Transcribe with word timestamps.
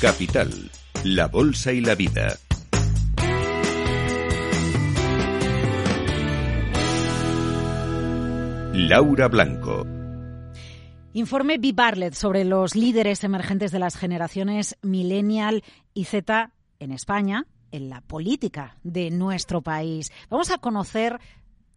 Capital, 0.00 0.50
la 1.04 1.26
Bolsa 1.26 1.72
y 1.72 1.80
la 1.80 1.94
Vida. 1.94 2.36
Laura 8.74 9.28
Blanco. 9.28 9.86
Informe 11.14 11.56
B. 11.56 11.74
Sobre 12.12 12.44
los 12.44 12.76
líderes 12.76 13.24
emergentes 13.24 13.72
de 13.72 13.78
las 13.78 13.96
generaciones 13.96 14.76
millennial 14.82 15.64
y 15.94 16.04
Z 16.04 16.52
en 16.78 16.92
España, 16.92 17.46
en 17.72 17.88
la 17.88 18.02
política 18.02 18.76
de 18.82 19.10
nuestro 19.10 19.62
país. 19.62 20.12
Vamos 20.28 20.50
a 20.50 20.58
conocer 20.58 21.18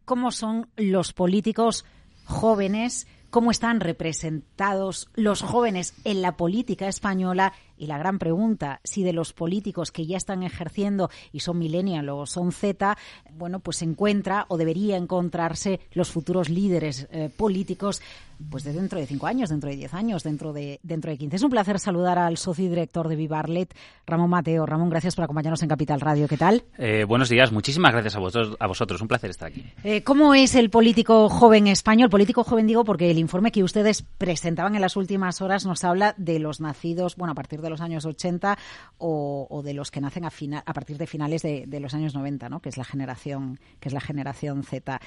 cómo 0.03 0.31
son 0.31 0.67
los 0.75 1.13
políticos 1.13 1.85
jóvenes, 2.25 3.07
cómo 3.29 3.49
están 3.49 3.79
representados 3.79 5.09
los 5.15 5.41
jóvenes 5.41 5.93
en 6.03 6.21
la 6.21 6.35
política 6.35 6.89
española 6.89 7.53
y 7.79 7.87
la 7.87 7.97
gran 7.97 8.19
pregunta, 8.19 8.81
si 8.83 9.03
de 9.03 9.13
los 9.13 9.33
políticos 9.33 9.91
que 9.91 10.05
ya 10.05 10.17
están 10.17 10.43
ejerciendo 10.43 11.09
y 11.31 11.39
son 11.39 11.57
millennial 11.57 12.09
o 12.09 12.25
son 12.25 12.51
Z, 12.51 12.97
bueno, 13.33 13.59
pues 13.59 13.77
se 13.77 13.85
encuentra 13.85 14.45
o 14.49 14.57
debería 14.57 14.97
encontrarse 14.97 15.79
los 15.93 16.11
futuros 16.11 16.49
líderes 16.49 17.07
eh, 17.11 17.29
políticos 17.35 18.01
pues 18.49 18.63
de 18.63 18.73
dentro 18.73 18.99
de 18.99 19.05
cinco 19.05 19.27
años, 19.27 19.49
dentro 19.49 19.69
de 19.69 19.75
diez 19.75 19.93
años, 19.93 20.23
dentro 20.23 20.53
de, 20.53 20.79
dentro 20.81 21.11
de 21.11 21.17
quince. 21.17 21.35
Es 21.35 21.43
un 21.43 21.49
placer 21.49 21.79
saludar 21.79 22.17
al 22.17 22.37
socio 22.37 22.65
y 22.65 22.69
director 22.69 23.07
de 23.07 23.15
Vivarlet, 23.15 23.73
Ramón 24.07 24.29
Mateo. 24.29 24.65
Ramón, 24.65 24.89
gracias 24.89 25.15
por 25.15 25.25
acompañarnos 25.25 25.61
en 25.61 25.69
Capital 25.69 25.99
Radio. 25.99 26.27
¿Qué 26.27 26.37
tal? 26.37 26.63
Eh, 26.77 27.03
buenos 27.05 27.29
días, 27.29 27.51
muchísimas 27.51 27.91
gracias 27.91 28.15
a 28.15 28.19
vosotros, 28.19 28.55
a 28.59 28.67
vosotros. 28.67 29.01
Un 29.01 29.07
placer 29.07 29.29
estar 29.29 29.49
aquí. 29.49 29.65
Eh, 29.83 30.03
¿Cómo 30.03 30.33
es 30.33 30.55
el 30.55 30.69
político 30.69 31.27
joven 31.29 31.67
español? 31.67 32.09
Político 32.09 32.43
joven 32.43 32.67
digo 32.67 32.85
porque 32.85 33.11
el 33.11 33.17
informe 33.17 33.51
que 33.51 33.63
ustedes 33.63 34.03
presentaban 34.17 34.75
en 34.75 34.81
las 34.81 34.95
últimas 34.95 35.41
horas 35.41 35.65
nos 35.65 35.83
habla 35.83 36.15
de 36.17 36.39
los 36.39 36.61
nacidos, 36.61 37.15
bueno, 37.17 37.33
a 37.33 37.35
partir 37.35 37.61
de 37.61 37.68
los 37.69 37.81
años 37.81 38.05
80 38.05 38.57
o, 38.97 39.61
de 39.63 39.73
los 39.73 39.91
que 39.91 40.01
nacen 40.01 40.25
a, 40.25 40.31
a 40.65 40.73
partir 40.73 40.97
de 40.97 41.07
finales 41.07 41.41
de, 41.41 41.79
los 41.79 41.93
años 41.93 42.13
90, 42.13 42.49
¿no? 42.49 42.61
que 42.61 42.69
es 42.69 42.77
la 42.77 42.83
generación, 42.83 43.59
que 43.79 43.89
es 43.89 43.93
la 43.93 44.01
generación 44.01 44.63
Z. 44.63 44.99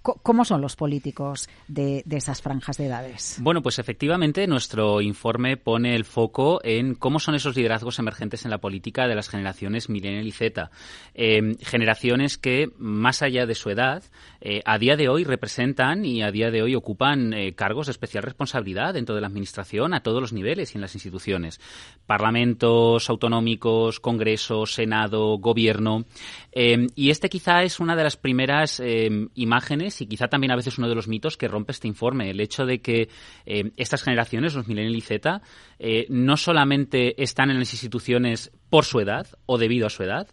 ¿Cómo, 0.00 0.44
son 0.44 0.60
los 0.60 0.74
políticos 0.74 1.48
de, 1.68 2.02
esas 2.10 2.40
franjas 2.40 2.76
de 2.76 2.86
edades? 2.86 3.36
Bueno, 3.40 3.62
pues 3.62 3.78
efectivamente 3.78 4.46
nuestro 4.46 5.00
informe 5.00 5.56
pone 5.56 5.94
el 5.94 6.04
foco 6.04 6.60
en 6.64 6.94
cómo 6.94 7.20
son 7.20 7.34
esos 7.34 7.56
liderazgos 7.56 7.98
emergentes 7.98 8.44
en 8.44 8.50
la 8.50 8.58
política 8.58 9.06
de 9.06 9.14
las 9.14 9.28
generaciones 9.28 9.88
millennial 9.88 10.26
y 10.26 10.32
Z. 10.32 10.70
Em, 11.14 11.56
generaciones 11.58 12.38
que, 12.38 12.70
más 12.78 13.22
allá 13.22 13.46
de 13.46 13.54
su 13.54 13.70
edad, 13.70 14.02
eh, 14.40 14.62
a 14.64 14.78
día 14.78 14.96
de 14.96 15.08
hoy 15.08 15.24
representan 15.24 16.04
y 16.04 16.22
a 16.22 16.30
día 16.32 16.50
de 16.50 16.62
hoy 16.62 16.74
ocupan 16.74 17.32
eh, 17.32 17.54
cargos 17.54 17.86
de 17.86 17.92
especial 17.92 18.24
responsabilidad 18.24 18.94
dentro 18.94 19.14
de 19.14 19.20
la 19.20 19.28
administración 19.28 19.94
a 19.94 20.02
todos 20.02 20.20
los 20.20 20.32
niveles 20.32 20.74
y 20.74 20.78
en 20.78 20.82
las 20.82 20.94
instituciones 20.94 21.60
parlamentos 22.06 23.08
autonómicos, 23.08 24.00
Congreso, 24.00 24.66
Senado, 24.66 25.38
Gobierno. 25.38 26.04
Eh, 26.52 26.86
y 26.94 27.10
este 27.10 27.28
quizá 27.28 27.62
es 27.62 27.80
una 27.80 27.96
de 27.96 28.02
las 28.02 28.16
primeras 28.16 28.80
eh, 28.80 29.28
imágenes 29.34 30.00
y 30.00 30.06
quizá 30.06 30.28
también 30.28 30.50
a 30.50 30.56
veces 30.56 30.78
uno 30.78 30.88
de 30.88 30.94
los 30.94 31.08
mitos 31.08 31.36
que 31.36 31.48
rompe 31.48 31.72
este 31.72 31.88
informe. 31.88 32.30
El 32.30 32.40
hecho 32.40 32.66
de 32.66 32.80
que 32.80 33.08
eh, 33.46 33.70
estas 33.76 34.02
generaciones, 34.02 34.54
los 34.54 34.68
millennials 34.68 34.98
y 34.98 35.00
Z, 35.00 35.42
no 36.10 36.36
solamente 36.36 37.22
están 37.22 37.50
en 37.50 37.58
las 37.58 37.72
instituciones 37.72 38.52
por 38.72 38.86
su 38.86 39.00
edad 39.00 39.26
o 39.44 39.58
debido 39.58 39.86
a 39.86 39.90
su 39.90 40.02
edad, 40.02 40.28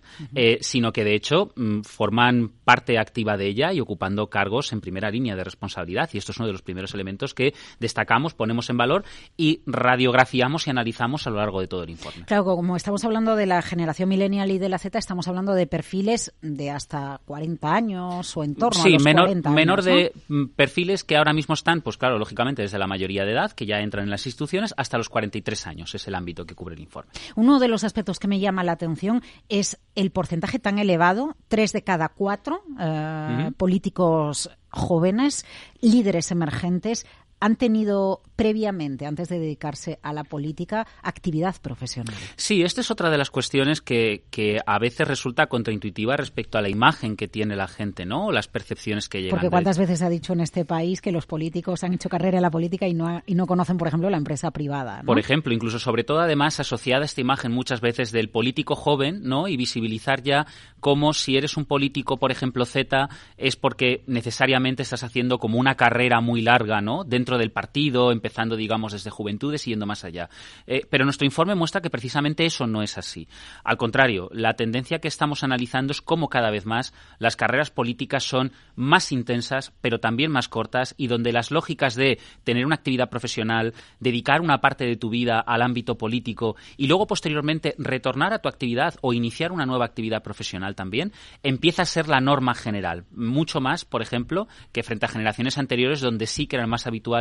sino 0.62 0.94
que 0.94 1.04
de 1.04 1.14
hecho 1.14 1.52
mm, 1.58 1.82
forman 1.82 2.54
parte 2.64 2.98
activa 2.98 3.36
de 3.36 3.48
ella 3.48 3.73
y 3.73 3.81
ocupando 3.81 4.30
cargos 4.30 4.72
en 4.72 4.80
primera 4.80 5.12
línea 5.12 5.36
de 5.36 5.44
responsabilidad. 5.44 6.09
Y 6.14 6.20
esto 6.20 6.31
es 6.31 6.38
uno 6.38 6.48
de 6.48 6.54
los 6.54 6.62
primeros 6.62 6.94
elementos 6.94 7.34
que 7.34 7.54
destacamos, 7.81 8.34
ponemos 8.34 8.70
en 8.70 8.78
valor 8.78 9.04
y 9.36 9.62
radiografiamos 9.66 10.68
y 10.68 10.70
analizamos 10.70 11.28
a 11.28 11.31
lo 11.31 11.36
largo 11.36 11.59
de 11.59 11.68
todo 11.68 11.84
el 11.84 11.90
informe. 11.90 12.23
Claro, 12.28 12.46
como 12.46 12.78
estamos 12.78 13.04
hablando 13.04 13.36
de 13.36 13.46
la 13.46 13.62
generación 13.62 14.08
millennial 14.08 14.52
y 14.52 14.58
de 14.58 14.70
la 14.70 14.80
Z, 14.80 14.98
estamos 14.98 15.28
hablando 15.28 15.53
de 15.53 15.68
perfiles 15.68 16.34
de 16.42 16.70
hasta 16.70 17.20
40 17.26 17.74
años 17.74 18.38
o 18.38 18.46
en 18.46 18.56
torno 18.56 18.81
a 18.81 18.88
los 18.88 19.03
menor, 19.03 19.25
40 19.25 19.50
años, 19.50 19.56
menor 19.58 19.84
de 19.84 20.13
mm, 20.30 20.46
perfiles 20.56 21.03
que 21.03 21.18
ahora 21.18 21.34
mismo 21.34 21.56
están, 21.56 21.81
pues 21.81 21.97
claro, 21.97 22.18
lógicamente 22.18 22.62
desde 22.62 22.80
la 22.80 22.88
mayoría 22.88 23.25
de 23.25 23.34
edad, 23.34 23.52
que 23.52 23.66
ya 23.66 23.81
entran 23.81 24.06
en 24.06 24.12
las 24.12 24.25
instituciones, 24.25 24.74
hasta 24.78 24.97
los 24.97 25.09
43 25.09 25.68
años, 25.68 25.94
es 25.94 26.08
el 26.08 26.16
ámbito 26.16 26.46
que 26.46 26.56
cubre 26.56 26.75
el 26.75 26.81
informe. 26.81 27.12
Uno 27.36 27.59
de 27.59 27.68
los 27.68 27.84
aspectos 27.84 28.18
que 28.18 28.28
me 28.29 28.40
llama 28.40 28.63
la 28.63 28.72
atención 28.72 29.22
es 29.50 29.78
el 29.95 30.12
porcentaje 30.12 30.59
tan 30.59 30.79
elevado, 30.79 31.35
tres 31.50 31.73
de 31.73 31.84
cada 31.84 32.07
cuatro 32.09 32.63
eh, 32.79 33.51
políticos 33.57 34.50
jóvenes, 34.69 35.45
líderes 35.81 36.31
emergentes, 36.31 37.06
han 37.39 37.55
tenido 37.55 38.22
previamente, 38.35 39.05
antes 39.05 39.27
de 39.27 39.38
dedicarse 39.38 40.00
a 40.01 40.13
la 40.13 40.23
política, 40.23 40.88
actividad 41.01 41.55
profesional. 41.61 42.16
Sí, 42.38 42.63
esta 42.63 42.79
es 42.81 42.89
otra 42.89 43.09
de 43.09 43.17
las 43.17 43.31
cuestiones 43.31 43.81
que, 43.81 44.23
que 44.29 44.61
a 44.66 44.79
veces 44.79 45.07
resulta 45.07 45.47
contraintuitiva 45.47 46.16
respecto 46.16 46.57
a 46.57 46.61
la 46.61 46.69
imagen 46.69 47.17
que 47.17 47.27
tiene 47.27 47.57
la 47.57 47.67
gente, 47.67 48.05
¿no? 48.05 48.27
O 48.27 48.31
las 48.31 48.47
percepciones 48.47 49.09
que 49.09 49.22
llegan. 49.22 49.31
Porque 49.31 49.50
cuántas 49.50 49.77
veces 49.77 50.01
ha 50.01 50.09
dicho 50.09 50.31
en 50.33 50.39
este 50.39 50.63
país 50.63 51.01
que 51.01 51.11
los 51.11 51.25
políticos 51.25 51.83
han 51.83 51.94
hecho 51.94 52.07
carrera 52.07 52.38
en 52.38 52.44
la 52.44 52.51
política 52.51 52.88
y 52.88 52.94
no, 52.94 53.22
y 53.25 53.35
no 53.35 53.45
conocen, 53.45 53.77
por 53.77 53.89
ejemplo, 53.89 54.09
la 54.09 54.17
empresa 54.17 54.51
privada. 54.51 55.01
Por 55.06 55.19
ejemplo, 55.19 55.53
incluso 55.53 55.79
sobre 55.79 56.06
todo 56.06 56.19
además 56.19 56.59
asociada 56.59 57.03
esta 57.06 57.21
imagen 57.21 57.51
muchas 57.51 57.81
veces 57.81 58.11
del 58.11 58.29
político 58.29 58.75
joven, 58.75 59.21
¿no? 59.23 59.50
Y 59.50 59.57
visibilizar 59.57 60.23
ya 60.23 60.47
como 60.79 61.13
si 61.13 61.35
eres 61.35 61.57
un 61.57 61.66
político, 61.66 62.17
por 62.17 62.31
ejemplo, 62.31 62.66
Z, 62.66 63.09
es 63.38 63.56
porque 63.57 64.03
necesariamente 64.07 64.83
estás 64.83 65.03
haciendo 65.03 65.39
como 65.39 65.59
una 65.59 65.75
carrera 65.75 66.21
muy 66.21 66.41
larga, 66.41 66.79
¿no? 66.79 67.03
Dentro 67.03 67.28
del 67.38 67.51
partido, 67.51 68.12
empezando, 68.12 68.56
digamos, 68.56 68.94
desde 68.94 69.09
juventudes 69.09 69.67
y 69.67 69.72
yendo 69.72 69.85
más 69.85 70.03
allá. 70.03 70.29
Eh, 70.67 70.85
pero 70.90 71.06
nuestro 71.06 71.25
informe 71.25 71.56
muestra 71.56 71.81
que 71.81 71.90
precisamente 71.90 72.45
eso 72.45 72.67
no 72.67 72.81
es 72.81 72.97
así. 72.97 73.28
Al 73.63 73.78
contrario, 73.78 74.29
la 74.31 74.53
tendencia 74.53 75.00
que 75.00 75.07
estamos 75.07 75.44
analizando 75.44 75.91
es 75.91 76.01
cómo 76.01 76.29
cada 76.29 76.51
vez 76.51 76.66
más 76.66 76.94
las 77.18 77.35
carreras 77.35 77.72
políticas 77.72 78.23
son 78.23 78.51
más 78.75 79.12
intensas, 79.12 79.73
pero 79.81 80.00
también 80.00 80.31
más 80.31 80.50
cortas, 80.50 80.95
y 80.97 81.07
donde 81.07 81.31
las 81.31 81.51
lógicas 81.51 81.95
de 81.95 82.19
tener 82.44 82.66
una 82.66 82.75
actividad 82.75 83.09
profesional, 83.09 83.73
dedicar 84.00 84.41
una 84.41 84.62
parte 84.62 84.85
de 84.85 84.95
tu 84.95 85.09
vida 85.09 85.39
al 85.39 85.62
ámbito 85.62 85.97
político 85.97 86.56
y 86.78 86.88
luego 86.88 87.07
posteriormente 87.07 87.75
retornar 87.78 88.34
a 88.34 88.39
tu 88.39 88.50
actividad 88.50 88.95
o 89.01 89.13
iniciar 89.13 89.51
una 89.51 89.66
nueva 89.66 89.85
actividad 89.85 90.23
profesional 90.23 90.75
también, 90.75 91.12
empieza 91.44 91.84
a 91.84 91.85
ser 91.85 92.07
la 92.07 92.22
norma 92.22 92.53
general. 92.53 93.06
Mucho 93.12 93.62
más, 93.62 93.85
por 93.85 94.01
ejemplo, 94.01 94.47
que 94.72 94.84
frente 94.84 95.06
a 95.06 95.09
generaciones 95.09 95.57
anteriores 95.57 96.01
donde 96.01 96.28
sí 96.28 96.47
que 96.47 96.56
eran 96.56 96.69
más 96.69 96.88
habituales 96.88 97.19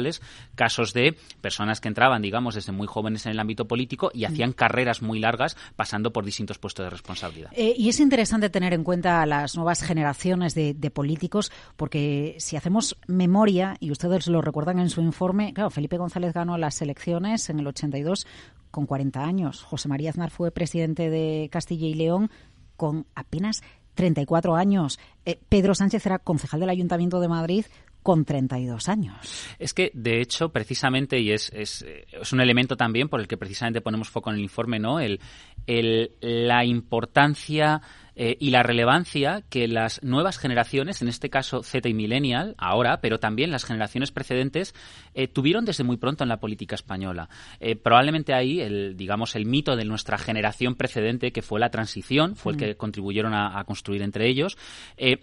casos 0.54 0.92
de 0.92 1.16
personas 1.40 1.80
que 1.80 1.88
entraban, 1.88 2.22
digamos, 2.22 2.54
desde 2.54 2.72
muy 2.72 2.86
jóvenes 2.86 3.26
en 3.26 3.32
el 3.32 3.40
ámbito 3.40 3.66
político 3.66 4.10
y 4.12 4.24
hacían 4.24 4.52
carreras 4.52 5.02
muy 5.02 5.18
largas 5.18 5.56
pasando 5.76 6.12
por 6.12 6.24
distintos 6.24 6.58
puestos 6.58 6.84
de 6.84 6.90
responsabilidad. 6.90 7.50
Eh, 7.54 7.74
y 7.76 7.88
es 7.88 8.00
interesante 8.00 8.50
tener 8.50 8.72
en 8.72 8.84
cuenta 8.84 9.22
a 9.22 9.26
las 9.26 9.56
nuevas 9.56 9.82
generaciones 9.82 10.54
de, 10.54 10.74
políticos, 10.88 11.52
porque 11.76 12.36
si 12.38 12.56
hacemos 12.56 12.96
memoria, 13.06 13.76
y 13.78 13.90
ustedes 13.90 14.26
lo 14.26 14.40
recuerdan 14.40 14.78
en 14.78 14.88
su 14.88 15.02
informe, 15.02 15.52
claro, 15.52 15.70
Felipe 15.70 15.98
González 15.98 16.32
ganó 16.32 16.56
las 16.56 16.80
elecciones 16.80 17.50
en 17.50 17.60
el 17.60 17.66
82 17.66 18.26
con 18.70 18.86
40 18.86 19.22
años. 19.22 19.62
José 19.62 19.88
María 19.88 20.10
Aznar 20.10 20.30
fue 20.30 20.50
presidente 20.50 21.10
de 21.10 21.48
Castilla 21.52 21.86
y 21.86 21.94
León 21.94 22.30
con 22.76 23.06
apenas 23.14 23.62
34 23.94 24.54
años. 24.54 24.98
Eh, 25.24 25.40
Pedro 25.48 25.74
Sánchez 25.74 26.06
era 26.06 26.20
concejal 26.20 26.60
del 26.60 26.70
Ayuntamiento 26.70 27.20
de 27.20 27.28
Madrid 27.28 27.66
con 28.08 28.24
32 28.24 28.88
años. 28.88 29.46
Es 29.58 29.74
que, 29.74 29.90
de 29.92 30.22
hecho, 30.22 30.48
precisamente, 30.48 31.20
y 31.20 31.30
es, 31.30 31.52
es, 31.52 31.84
es, 32.10 32.32
un 32.32 32.40
elemento 32.40 32.74
también 32.74 33.10
por 33.10 33.20
el 33.20 33.28
que 33.28 33.36
precisamente 33.36 33.82
ponemos 33.82 34.08
foco 34.08 34.30
en 34.30 34.36
el 34.36 34.42
informe, 34.42 34.78
¿no? 34.78 34.98
El, 34.98 35.20
el, 35.66 36.12
la 36.22 36.64
importancia 36.64 37.82
eh, 38.20 38.36
y 38.40 38.50
la 38.50 38.64
relevancia 38.64 39.44
que 39.48 39.68
las 39.68 40.02
nuevas 40.02 40.38
generaciones, 40.38 41.02
en 41.02 41.08
este 41.08 41.30
caso 41.30 41.62
Z 41.62 41.88
y 41.88 41.94
Millennial, 41.94 42.56
ahora, 42.58 43.00
pero 43.00 43.20
también 43.20 43.52
las 43.52 43.64
generaciones 43.64 44.10
precedentes, 44.10 44.74
eh, 45.14 45.28
tuvieron 45.28 45.64
desde 45.64 45.84
muy 45.84 45.98
pronto 45.98 46.24
en 46.24 46.28
la 46.28 46.40
política 46.40 46.74
española. 46.74 47.28
Eh, 47.60 47.76
probablemente 47.76 48.34
ahí, 48.34 48.60
el, 48.60 48.96
digamos, 48.96 49.36
el 49.36 49.46
mito 49.46 49.76
de 49.76 49.84
nuestra 49.84 50.18
generación 50.18 50.74
precedente, 50.74 51.30
que 51.30 51.42
fue 51.42 51.60
la 51.60 51.70
transición, 51.70 52.34
fue 52.34 52.54
el 52.54 52.58
que 52.58 52.72
mm. 52.72 52.76
contribuyeron 52.76 53.34
a, 53.34 53.62
construir 53.64 54.02
entre 54.02 54.28
ellos, 54.28 54.56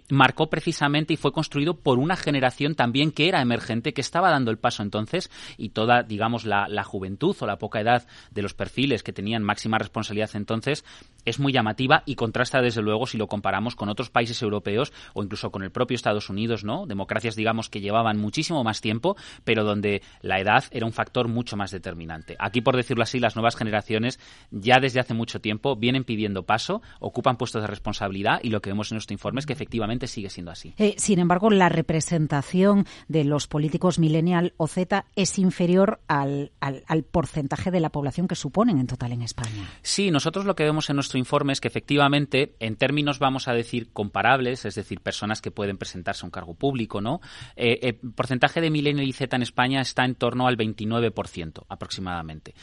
marcó 0.09 0.49
precisamente 0.49 1.13
y 1.13 1.17
fue 1.17 1.33
construido 1.33 1.79
por 1.79 1.99
una 1.99 2.15
generación 2.15 2.75
también 2.75 3.11
que 3.11 3.27
era 3.27 3.41
emergente, 3.41 3.93
que 3.93 4.01
estaba 4.01 4.29
dando 4.29 4.51
el 4.51 4.57
paso 4.57 4.83
entonces, 4.83 5.29
y 5.57 5.69
toda, 5.69 6.03
digamos, 6.03 6.45
la, 6.45 6.67
la 6.69 6.83
juventud 6.83 7.35
o 7.39 7.45
la 7.45 7.57
poca 7.57 7.81
edad 7.81 8.07
de 8.31 8.41
los 8.41 8.53
perfiles 8.53 9.03
que 9.03 9.11
tenían 9.11 9.43
máxima 9.43 9.77
responsabilidad 9.77 10.29
entonces, 10.35 10.85
es 11.25 11.39
muy 11.39 11.51
llamativa 11.51 12.03
y 12.05 12.15
contrasta 12.15 12.61
desde 12.61 12.84
luego, 12.85 13.05
si 13.07 13.17
lo 13.17 13.27
comparamos 13.27 13.75
con 13.75 13.89
otros 13.89 14.09
países 14.09 14.41
europeos 14.41 14.93
o 15.13 15.23
incluso 15.23 15.51
con 15.51 15.63
el 15.63 15.71
propio 15.71 15.95
Estados 15.95 16.29
Unidos, 16.29 16.63
¿no? 16.63 16.85
Democracias, 16.85 17.35
digamos, 17.35 17.69
que 17.69 17.81
llevaban 17.81 18.17
muchísimo 18.17 18.63
más 18.63 18.79
tiempo, 18.79 19.17
pero 19.43 19.63
donde 19.63 20.01
la 20.21 20.39
edad 20.39 20.63
era 20.71 20.85
un 20.85 20.93
factor 20.93 21.27
mucho 21.27 21.57
más 21.57 21.71
determinante. 21.71 22.37
Aquí, 22.39 22.61
por 22.61 22.77
decirlo 22.77 23.03
así, 23.03 23.19
las 23.19 23.35
nuevas 23.35 23.55
generaciones 23.55 24.19
ya 24.51 24.79
desde 24.79 24.99
hace 24.99 25.13
mucho 25.13 25.41
tiempo 25.41 25.75
vienen 25.75 26.03
pidiendo 26.03 26.43
paso, 26.43 26.81
ocupan 26.99 27.37
puestos 27.37 27.61
de 27.61 27.67
responsabilidad 27.67 28.39
y 28.43 28.49
lo 28.49 28.61
que 28.61 28.69
vemos 28.69 28.91
en 28.91 28.95
nuestro 28.95 29.13
informe 29.13 29.39
es 29.39 29.45
que 29.45 29.53
efectivamente 29.53 30.07
sigue 30.07 30.29
siendo 30.29 30.51
así. 30.51 30.73
Eh, 30.77 30.95
sin 30.97 31.19
embargo, 31.19 31.49
la 31.49 31.69
representación 31.69 32.85
de 33.07 33.23
los 33.23 33.47
políticos 33.47 33.99
millennial 33.99 34.53
o 34.57 34.67
Z 34.67 35.05
es 35.15 35.39
inferior 35.39 35.99
al, 36.07 36.51
al 36.59 37.03
porcentaje 37.03 37.71
de 37.71 37.79
la 37.79 37.89
población 37.89 38.27
que 38.27 38.35
suponen 38.35 38.79
en 38.79 38.87
total 38.87 39.11
en 39.11 39.21
España. 39.21 39.69
Sí, 39.81 40.11
nosotros 40.11 40.45
lo 40.45 40.55
que 40.55 40.63
vemos 40.63 40.89
en 40.89 40.95
nuestro 40.95 41.17
informe 41.17 41.53
es 41.53 41.61
que 41.61 41.67
efectivamente, 41.67 42.55
en 42.59 42.74
términos 42.75 43.19
vamos 43.19 43.47
a 43.47 43.53
decir 43.53 43.91
comparables, 43.91 44.65
es 44.65 44.75
decir, 44.75 45.01
personas 45.01 45.41
que 45.41 45.51
pueden 45.51 45.77
presentarse 45.77 46.25
a 46.25 46.27
un 46.27 46.31
cargo 46.31 46.53
público, 46.55 47.01
¿no? 47.01 47.21
Eh, 47.55 47.79
el 47.81 48.11
porcentaje 48.11 48.61
de 48.61 48.69
millennial 48.69 49.07
y 49.07 49.13
Z 49.13 49.35
en 49.35 49.41
España 49.41 49.81
está 49.81 50.05
en 50.05 50.15
torno 50.15 50.47
al 50.47 50.57
29% 50.57 51.65
aproximadamente 51.69 52.53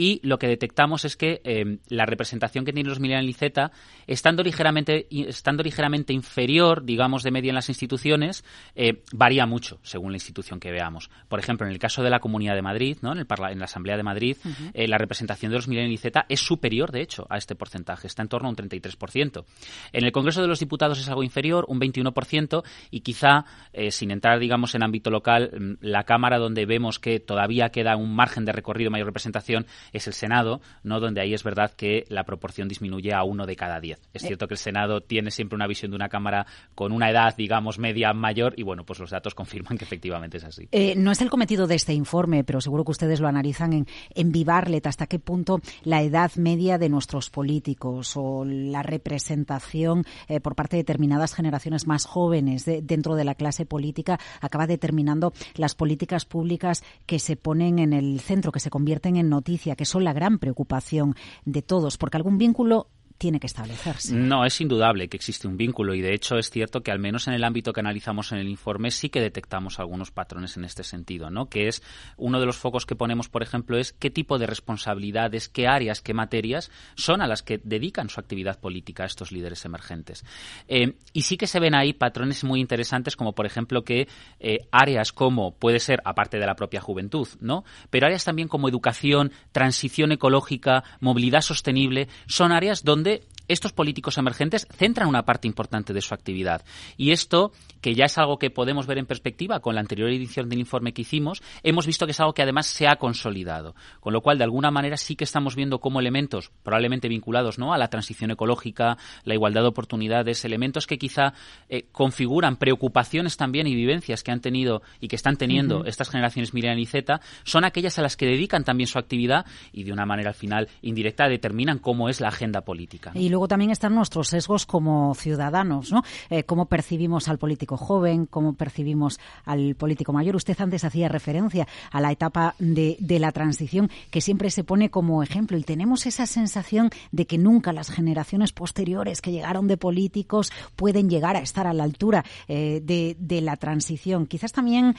y 0.00 0.20
lo 0.22 0.38
que 0.38 0.46
detectamos 0.46 1.04
es 1.04 1.16
que 1.16 1.42
eh, 1.42 1.78
la 1.88 2.06
representación 2.06 2.64
que 2.64 2.72
tienen 2.72 2.88
los 2.88 3.00
millennials 3.00 3.28
y 3.28 3.32
Z, 3.32 3.72
estando 4.06 4.44
ligeramente, 4.44 5.08
estando 5.10 5.64
ligeramente 5.64 6.12
inferior, 6.12 6.84
digamos, 6.84 7.24
de 7.24 7.32
media 7.32 7.48
en 7.48 7.56
las 7.56 7.68
instituciones, 7.68 8.44
eh, 8.76 9.02
varía 9.12 9.44
mucho 9.44 9.80
según 9.82 10.12
la 10.12 10.16
institución 10.16 10.60
que 10.60 10.70
veamos. 10.70 11.10
Por 11.28 11.40
ejemplo, 11.40 11.66
en 11.66 11.72
el 11.72 11.80
caso 11.80 12.04
de 12.04 12.10
la 12.10 12.20
Comunidad 12.20 12.54
de 12.54 12.62
Madrid, 12.62 12.96
¿no? 13.02 13.10
en, 13.10 13.18
el 13.18 13.26
en 13.50 13.58
la 13.58 13.64
Asamblea 13.64 13.96
de 13.96 14.04
Madrid, 14.04 14.36
eh, 14.72 14.86
la 14.86 14.98
representación 14.98 15.50
de 15.50 15.56
los 15.56 15.66
millennials 15.66 15.94
y 15.94 16.02
Z 16.02 16.26
es 16.28 16.40
superior, 16.40 16.92
de 16.92 17.02
hecho, 17.02 17.26
a 17.28 17.36
este 17.36 17.56
porcentaje, 17.56 18.06
está 18.06 18.22
en 18.22 18.28
torno 18.28 18.46
a 18.46 18.50
un 18.50 18.56
33%. 18.56 19.44
En 19.92 20.04
el 20.04 20.12
Congreso 20.12 20.40
de 20.40 20.46
los 20.46 20.60
Diputados 20.60 21.00
es 21.00 21.08
algo 21.08 21.24
inferior, 21.24 21.64
un 21.66 21.80
21%, 21.80 22.62
y 22.92 23.00
quizá, 23.00 23.46
sin 23.90 24.12
entrar, 24.12 24.38
digamos, 24.38 24.76
en 24.76 24.84
ámbito 24.84 25.10
local, 25.10 25.50
mm, 25.58 25.72
la 25.80 26.04
Cámara 26.04 26.38
donde 26.38 26.66
vemos 26.66 27.00
que 27.00 27.18
todavía 27.18 27.70
queda 27.70 27.96
un 27.96 28.14
margen 28.14 28.44
de 28.44 28.52
recorrido, 28.52 28.92
mayor 28.92 29.06
representación, 29.06 29.66
es 29.92 30.06
el 30.06 30.12
Senado, 30.12 30.60
¿no? 30.82 31.00
donde 31.00 31.20
ahí 31.20 31.34
es 31.34 31.42
verdad 31.42 31.72
que 31.72 32.04
la 32.08 32.24
proporción 32.24 32.68
disminuye 32.68 33.12
a 33.12 33.22
uno 33.24 33.46
de 33.46 33.56
cada 33.56 33.80
diez. 33.80 34.00
Es 34.12 34.22
cierto 34.22 34.48
que 34.48 34.54
el 34.54 34.58
Senado 34.58 35.00
tiene 35.00 35.30
siempre 35.30 35.56
una 35.56 35.66
visión 35.66 35.90
de 35.90 35.96
una 35.96 36.08
Cámara 36.08 36.46
con 36.74 36.92
una 36.92 37.10
edad, 37.10 37.36
digamos, 37.36 37.78
media 37.78 38.12
mayor 38.12 38.54
y, 38.56 38.62
bueno, 38.62 38.84
pues 38.84 38.98
los 38.98 39.10
datos 39.10 39.34
confirman 39.34 39.78
que 39.78 39.84
efectivamente 39.84 40.38
es 40.38 40.44
así. 40.44 40.68
Eh, 40.72 40.94
no 40.96 41.10
es 41.10 41.20
el 41.20 41.30
cometido 41.30 41.66
de 41.66 41.74
este 41.74 41.92
informe, 41.92 42.44
pero 42.44 42.60
seguro 42.60 42.84
que 42.84 42.92
ustedes 42.92 43.20
lo 43.20 43.28
analizan 43.28 43.72
en, 43.72 43.86
en 44.14 44.32
Vivarlet, 44.32 44.86
hasta 44.86 45.06
qué 45.06 45.18
punto 45.18 45.60
la 45.82 46.02
edad 46.02 46.32
media 46.36 46.78
de 46.78 46.88
nuestros 46.88 47.30
políticos 47.30 48.12
o 48.16 48.44
la 48.44 48.82
representación 48.82 50.04
eh, 50.28 50.40
por 50.40 50.54
parte 50.54 50.76
de 50.76 50.82
determinadas 50.82 51.34
generaciones 51.34 51.86
más 51.86 52.06
jóvenes 52.06 52.64
dentro 52.64 53.14
de 53.14 53.24
la 53.24 53.34
clase 53.34 53.66
política 53.66 54.18
acaba 54.40 54.66
determinando 54.66 55.32
las 55.54 55.74
políticas 55.74 56.24
públicas 56.24 56.82
que 57.06 57.18
se 57.18 57.36
ponen 57.36 57.78
en 57.78 57.92
el 57.92 58.20
centro, 58.20 58.52
que 58.52 58.60
se 58.60 58.70
convierten 58.70 59.16
en 59.16 59.28
noticia, 59.28 59.76
que 59.78 59.84
son 59.86 60.02
la 60.02 60.12
gran 60.12 60.40
preocupación 60.40 61.14
de 61.44 61.62
todos, 61.62 61.96
porque 61.96 62.16
algún 62.16 62.36
vínculo 62.36 62.88
tiene 63.18 63.40
que 63.40 63.48
establecerse. 63.48 64.14
No, 64.14 64.44
es 64.44 64.60
indudable 64.60 65.08
que 65.08 65.16
existe 65.16 65.48
un 65.48 65.56
vínculo 65.56 65.92
y 65.92 66.00
de 66.00 66.14
hecho 66.14 66.38
es 66.38 66.50
cierto 66.50 66.82
que 66.82 66.92
al 66.92 67.00
menos 67.00 67.26
en 67.26 67.34
el 67.34 67.44
ámbito 67.44 67.72
que 67.72 67.80
analizamos 67.80 68.30
en 68.32 68.38
el 68.38 68.48
informe 68.48 68.92
sí 68.92 69.08
que 69.08 69.20
detectamos 69.20 69.80
algunos 69.80 70.12
patrones 70.12 70.56
en 70.56 70.64
este 70.64 70.84
sentido, 70.84 71.28
¿no? 71.28 71.48
Que 71.48 71.66
es 71.66 71.82
uno 72.16 72.38
de 72.38 72.46
los 72.46 72.56
focos 72.56 72.86
que 72.86 72.94
ponemos, 72.94 73.28
por 73.28 73.42
ejemplo, 73.42 73.76
es 73.76 73.92
qué 73.92 74.10
tipo 74.10 74.38
de 74.38 74.46
responsabilidades, 74.46 75.48
qué 75.48 75.66
áreas, 75.66 76.00
qué 76.00 76.14
materias 76.14 76.70
son 76.94 77.20
a 77.20 77.26
las 77.26 77.42
que 77.42 77.60
dedican 77.62 78.08
su 78.08 78.20
actividad 78.20 78.60
política 78.60 79.04
estos 79.04 79.32
líderes 79.32 79.64
emergentes. 79.64 80.24
Eh, 80.68 80.94
y 81.12 81.22
sí 81.22 81.36
que 81.36 81.48
se 81.48 81.60
ven 81.60 81.74
ahí 81.74 81.92
patrones 81.92 82.44
muy 82.44 82.60
interesantes 82.60 83.16
como, 83.16 83.34
por 83.34 83.46
ejemplo, 83.46 83.82
que 83.82 84.06
eh, 84.38 84.60
áreas 84.70 85.12
como 85.12 85.56
puede 85.56 85.80
ser, 85.80 86.00
aparte 86.04 86.38
de 86.38 86.46
la 86.46 86.54
propia 86.54 86.80
juventud, 86.80 87.26
¿no? 87.40 87.64
Pero 87.90 88.06
áreas 88.06 88.24
también 88.24 88.46
como 88.46 88.68
educación, 88.68 89.32
transición 89.50 90.12
ecológica, 90.12 90.84
movilidad 91.00 91.40
sostenible, 91.40 92.08
son 92.26 92.52
áreas 92.52 92.84
donde 92.84 93.07
estos 93.48 93.72
políticos 93.72 94.18
emergentes 94.18 94.66
centran 94.70 95.08
una 95.08 95.24
parte 95.24 95.48
importante 95.48 95.92
de 95.92 96.00
su 96.00 96.14
actividad. 96.14 96.64
Y 96.96 97.12
esto, 97.12 97.52
que 97.80 97.94
ya 97.94 98.04
es 98.04 98.18
algo 98.18 98.38
que 98.38 98.50
podemos 98.50 98.86
ver 98.86 98.98
en 98.98 99.06
perspectiva 99.06 99.60
con 99.60 99.74
la 99.74 99.80
anterior 99.80 100.10
edición 100.10 100.48
del 100.48 100.60
informe 100.60 100.92
que 100.92 101.02
hicimos, 101.02 101.42
hemos 101.62 101.86
visto 101.86 102.06
que 102.06 102.12
es 102.12 102.20
algo 102.20 102.34
que 102.34 102.42
además 102.42 102.66
se 102.66 102.88
ha 102.88 102.96
consolidado. 102.96 103.74
Con 104.00 104.12
lo 104.12 104.20
cual, 104.20 104.38
de 104.38 104.44
alguna 104.44 104.70
manera, 104.70 104.96
sí 104.96 105.16
que 105.16 105.24
estamos 105.24 105.56
viendo 105.56 105.80
como 105.80 106.00
elementos 106.00 106.50
probablemente 106.62 107.08
vinculados 107.08 107.58
¿no? 107.58 107.72
a 107.72 107.78
la 107.78 107.88
transición 107.88 108.30
ecológica, 108.30 108.98
la 109.24 109.34
igualdad 109.34 109.62
de 109.62 109.68
oportunidades, 109.68 110.44
elementos 110.44 110.86
que 110.86 110.98
quizá 110.98 111.32
eh, 111.68 111.86
configuran 111.90 112.56
preocupaciones 112.56 113.36
también 113.36 113.66
y 113.66 113.74
vivencias 113.74 114.22
que 114.22 114.30
han 114.30 114.40
tenido 114.40 114.82
y 115.00 115.08
que 115.08 115.16
están 115.16 115.36
teniendo 115.36 115.84
estas 115.84 116.10
generaciones 116.10 116.54
Miriam 116.54 116.78
y 116.78 116.86
Z, 116.86 117.20
son 117.44 117.64
aquellas 117.64 117.98
a 117.98 118.02
las 118.02 118.16
que 118.16 118.26
dedican 118.26 118.64
también 118.64 118.86
su 118.86 118.98
actividad 118.98 119.46
y 119.72 119.84
de 119.84 119.92
una 119.92 120.06
manera 120.06 120.30
al 120.30 120.34
final 120.34 120.68
indirecta 120.82 121.28
determinan 121.28 121.78
cómo 121.78 122.08
es 122.08 122.20
la 122.20 122.28
agenda 122.28 122.62
política 122.62 123.12
luego 123.38 123.46
también 123.46 123.70
están 123.70 123.94
nuestros 123.94 124.26
sesgos 124.26 124.66
como 124.66 125.14
ciudadanos, 125.14 125.92
¿no? 125.92 126.02
Eh, 126.28 126.42
cómo 126.42 126.66
percibimos 126.66 127.28
al 127.28 127.38
político 127.38 127.76
joven, 127.76 128.26
cómo 128.26 128.54
percibimos 128.54 129.20
al 129.44 129.76
político 129.76 130.12
mayor. 130.12 130.34
Usted 130.34 130.60
antes 130.60 130.82
hacía 130.82 131.08
referencia 131.08 131.68
a 131.92 132.00
la 132.00 132.10
etapa 132.10 132.56
de, 132.58 132.96
la 133.20 133.30
transición 133.30 133.90
que 134.10 134.20
siempre 134.20 134.50
se 134.50 134.64
pone 134.64 134.90
como 134.90 135.22
ejemplo 135.22 135.56
y 135.56 135.62
tenemos 135.62 136.04
esa 136.06 136.26
sensación 136.26 136.90
de 137.12 137.28
que 137.28 137.38
nunca 137.38 137.72
las 137.72 137.90
generaciones 137.90 138.50
posteriores 138.50 139.22
que 139.22 139.30
llegaron 139.30 139.68
de 139.68 139.76
políticos 139.76 140.50
pueden 140.74 141.08
llegar 141.08 141.36
a 141.36 141.40
estar 141.40 141.68
a 141.68 141.72
la 141.72 141.84
altura 141.84 142.24
eh, 142.48 142.80
de, 142.82 143.40
la 143.40 143.56
transición. 143.56 144.26
Quizás 144.26 144.50
también 144.50 144.96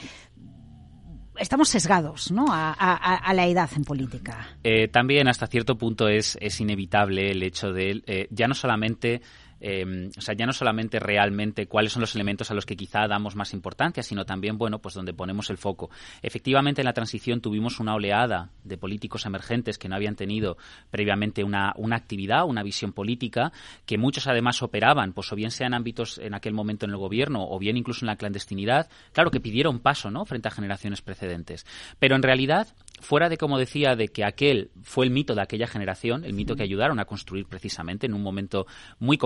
estamos 1.40 1.68
sesgados 1.68 2.30
¿no? 2.30 2.46
a, 2.48 3.32
la 3.34 3.46
edad 3.46 3.70
en 3.74 3.84
política. 3.84 4.48
Eh, 4.62 4.88
también 4.88 5.28
hasta 5.28 5.46
cierto 5.46 5.76
punto 5.76 6.08
es, 6.08 6.38
es 6.40 6.60
inevitable 6.60 7.30
el 7.30 7.42
hecho 7.42 7.72
de 7.72 8.02
eh, 8.06 8.28
ya 8.30 8.46
no 8.46 8.54
solamente 8.54 9.22
eh, 9.60 10.10
o 10.16 10.20
sea, 10.20 10.34
ya 10.34 10.46
no 10.46 10.52
solamente 10.52 10.98
realmente 10.98 11.66
cuáles 11.66 11.92
son 11.92 12.00
los 12.00 12.14
elementos 12.14 12.50
a 12.50 12.54
los 12.54 12.66
que 12.66 12.76
quizá 12.76 13.06
damos 13.06 13.36
más 13.36 13.52
importancia, 13.52 14.02
sino 14.02 14.24
también, 14.24 14.58
bueno, 14.58 14.78
pues 14.80 14.94
donde 14.94 15.12
ponemos 15.12 15.50
el 15.50 15.58
foco. 15.58 15.90
Efectivamente, 16.22 16.80
en 16.80 16.86
la 16.86 16.92
transición 16.92 17.40
tuvimos 17.40 17.80
una 17.80 17.94
oleada 17.94 18.50
de 18.64 18.78
políticos 18.78 19.26
emergentes 19.26 19.78
que 19.78 19.88
no 19.88 19.96
habían 19.96 20.16
tenido 20.16 20.56
previamente 20.90 21.44
una, 21.44 21.72
una 21.76 21.96
actividad, 21.96 22.44
una 22.46 22.62
visión 22.62 22.92
política, 22.92 23.52
que 23.86 23.98
muchos 23.98 24.26
además 24.26 24.62
operaban, 24.62 25.12
pues 25.12 25.32
o 25.32 25.36
bien 25.36 25.50
sea 25.50 25.66
en 25.66 25.74
ámbitos 25.74 26.18
en 26.18 26.34
aquel 26.34 26.54
momento 26.54 26.86
en 26.86 26.92
el 26.92 26.96
gobierno, 26.96 27.46
o 27.48 27.58
bien 27.58 27.76
incluso 27.76 28.04
en 28.04 28.08
la 28.08 28.16
clandestinidad, 28.16 28.88
claro 29.12 29.30
que 29.30 29.40
pidieron 29.40 29.80
paso, 29.80 30.10
¿no?, 30.10 30.24
frente 30.24 30.48
a 30.48 30.50
generaciones 30.50 31.02
precedentes. 31.02 31.66
Pero 31.98 32.16
en 32.16 32.22
realidad, 32.22 32.68
fuera 33.00 33.28
de, 33.28 33.36
como 33.36 33.58
decía, 33.58 33.96
de 33.96 34.08
que 34.08 34.24
aquel 34.24 34.70
fue 34.82 35.04
el 35.04 35.10
mito 35.10 35.34
de 35.34 35.42
aquella 35.42 35.66
generación, 35.66 36.24
el 36.24 36.34
mito 36.34 36.56
que 36.56 36.62
ayudaron 36.62 36.98
a 37.00 37.04
construir 37.04 37.46
precisamente 37.46 38.06
en 38.06 38.14
un 38.14 38.22
momento 38.22 38.66
muy 38.98 39.18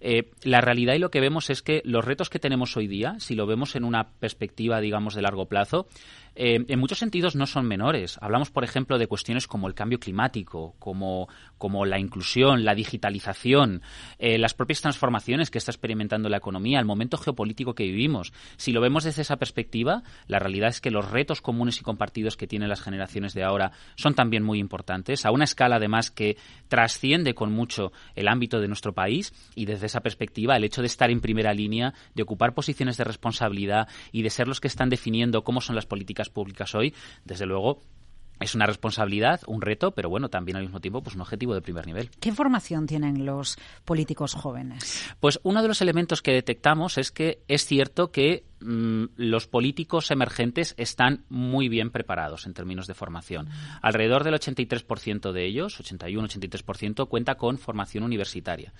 eh, 0.00 0.30
la 0.42 0.60
realidad 0.60 0.94
y 0.94 0.98
lo 0.98 1.10
que 1.10 1.20
vemos 1.20 1.50
es 1.50 1.62
que 1.62 1.82
los 1.84 2.04
retos 2.04 2.30
que 2.30 2.38
tenemos 2.38 2.76
hoy 2.76 2.86
día, 2.86 3.16
si 3.18 3.34
lo 3.34 3.46
vemos 3.46 3.76
en 3.76 3.84
una 3.84 4.10
perspectiva, 4.18 4.80
digamos, 4.80 5.14
de 5.14 5.22
largo 5.22 5.46
plazo, 5.46 5.86
eh, 6.36 6.64
en 6.66 6.78
muchos 6.78 6.98
sentidos 6.98 7.36
no 7.36 7.46
son 7.46 7.66
menores. 7.66 8.18
Hablamos, 8.20 8.50
por 8.50 8.64
ejemplo, 8.64 8.98
de 8.98 9.06
cuestiones 9.06 9.46
como 9.46 9.68
el 9.68 9.74
cambio 9.74 10.00
climático, 10.00 10.74
como, 10.78 11.28
como 11.58 11.84
la 11.86 11.98
inclusión, 11.98 12.64
la 12.64 12.74
digitalización, 12.74 13.82
eh, 14.18 14.38
las 14.38 14.54
propias 14.54 14.80
transformaciones 14.80 15.50
que 15.50 15.58
está 15.58 15.70
experimentando 15.70 16.28
la 16.28 16.38
economía, 16.38 16.80
el 16.80 16.86
momento 16.86 17.18
geopolítico 17.18 17.74
que 17.74 17.84
vivimos. 17.84 18.32
Si 18.56 18.72
lo 18.72 18.80
vemos 18.80 19.04
desde 19.04 19.22
esa 19.22 19.36
perspectiva, 19.36 20.02
la 20.26 20.38
realidad 20.38 20.70
es 20.70 20.80
que 20.80 20.90
los 20.90 21.10
retos 21.10 21.40
comunes 21.40 21.80
y 21.80 21.82
compartidos 21.82 22.36
que 22.36 22.46
tienen 22.46 22.68
las 22.68 22.82
generaciones 22.82 23.34
de 23.34 23.44
ahora 23.44 23.72
son 23.96 24.14
también 24.14 24.42
muy 24.42 24.58
importantes, 24.58 25.24
a 25.26 25.30
una 25.30 25.44
escala 25.44 25.76
además 25.76 26.10
que 26.10 26.36
trasciende 26.68 27.34
con 27.34 27.52
mucho 27.52 27.92
el 28.14 28.28
ámbito 28.28 28.60
de 28.60 28.68
nuestro 28.68 28.92
país 28.92 29.32
y 29.54 29.66
desde 29.66 29.86
esa 29.86 30.00
perspectiva 30.00 30.56
el 30.56 30.64
hecho 30.64 30.80
de 30.80 30.86
estar 30.86 31.10
en 31.10 31.20
primera 31.20 31.54
línea, 31.54 31.94
de 32.14 32.22
ocupar 32.22 32.54
posiciones 32.54 32.96
de 32.96 33.04
responsabilidad 33.04 33.88
y 34.12 34.22
de 34.22 34.30
ser 34.30 34.48
los 34.48 34.60
que 34.60 34.68
están 34.68 34.88
definiendo 34.88 35.44
cómo 35.44 35.60
son 35.60 35.76
las 35.76 35.86
políticas 35.86 36.23
públicas 36.30 36.74
hoy, 36.74 36.94
desde 37.24 37.46
luego 37.46 37.80
es 38.40 38.54
una 38.54 38.66
responsabilidad, 38.66 39.40
un 39.46 39.62
reto, 39.62 39.92
pero 39.92 40.10
bueno, 40.10 40.28
también 40.28 40.56
al 40.56 40.64
mismo 40.64 40.80
tiempo 40.80 41.02
pues 41.02 41.14
un 41.14 41.22
objetivo 41.22 41.54
de 41.54 41.62
primer 41.62 41.86
nivel. 41.86 42.10
¿Qué 42.20 42.32
formación 42.32 42.86
tienen 42.86 43.24
los 43.24 43.56
políticos 43.84 44.34
jóvenes? 44.34 45.02
Pues 45.20 45.40
uno 45.42 45.62
de 45.62 45.68
los 45.68 45.80
elementos 45.80 46.20
que 46.20 46.32
detectamos 46.32 46.98
es 46.98 47.10
que 47.10 47.42
es 47.48 47.64
cierto 47.64 48.10
que 48.10 48.44
los 48.64 49.46
políticos 49.46 50.10
emergentes 50.10 50.74
están 50.78 51.24
muy 51.28 51.68
bien 51.68 51.90
preparados 51.90 52.46
en 52.46 52.54
términos 52.54 52.86
de 52.86 52.94
formación. 52.94 53.48
Alrededor 53.82 54.24
del 54.24 54.34
83% 54.34 55.32
de 55.32 55.44
ellos, 55.44 55.80
81-83%, 55.80 57.08
cuenta 57.08 57.34
con 57.34 57.58
formación 57.58 58.04
universitaria. 58.04 58.72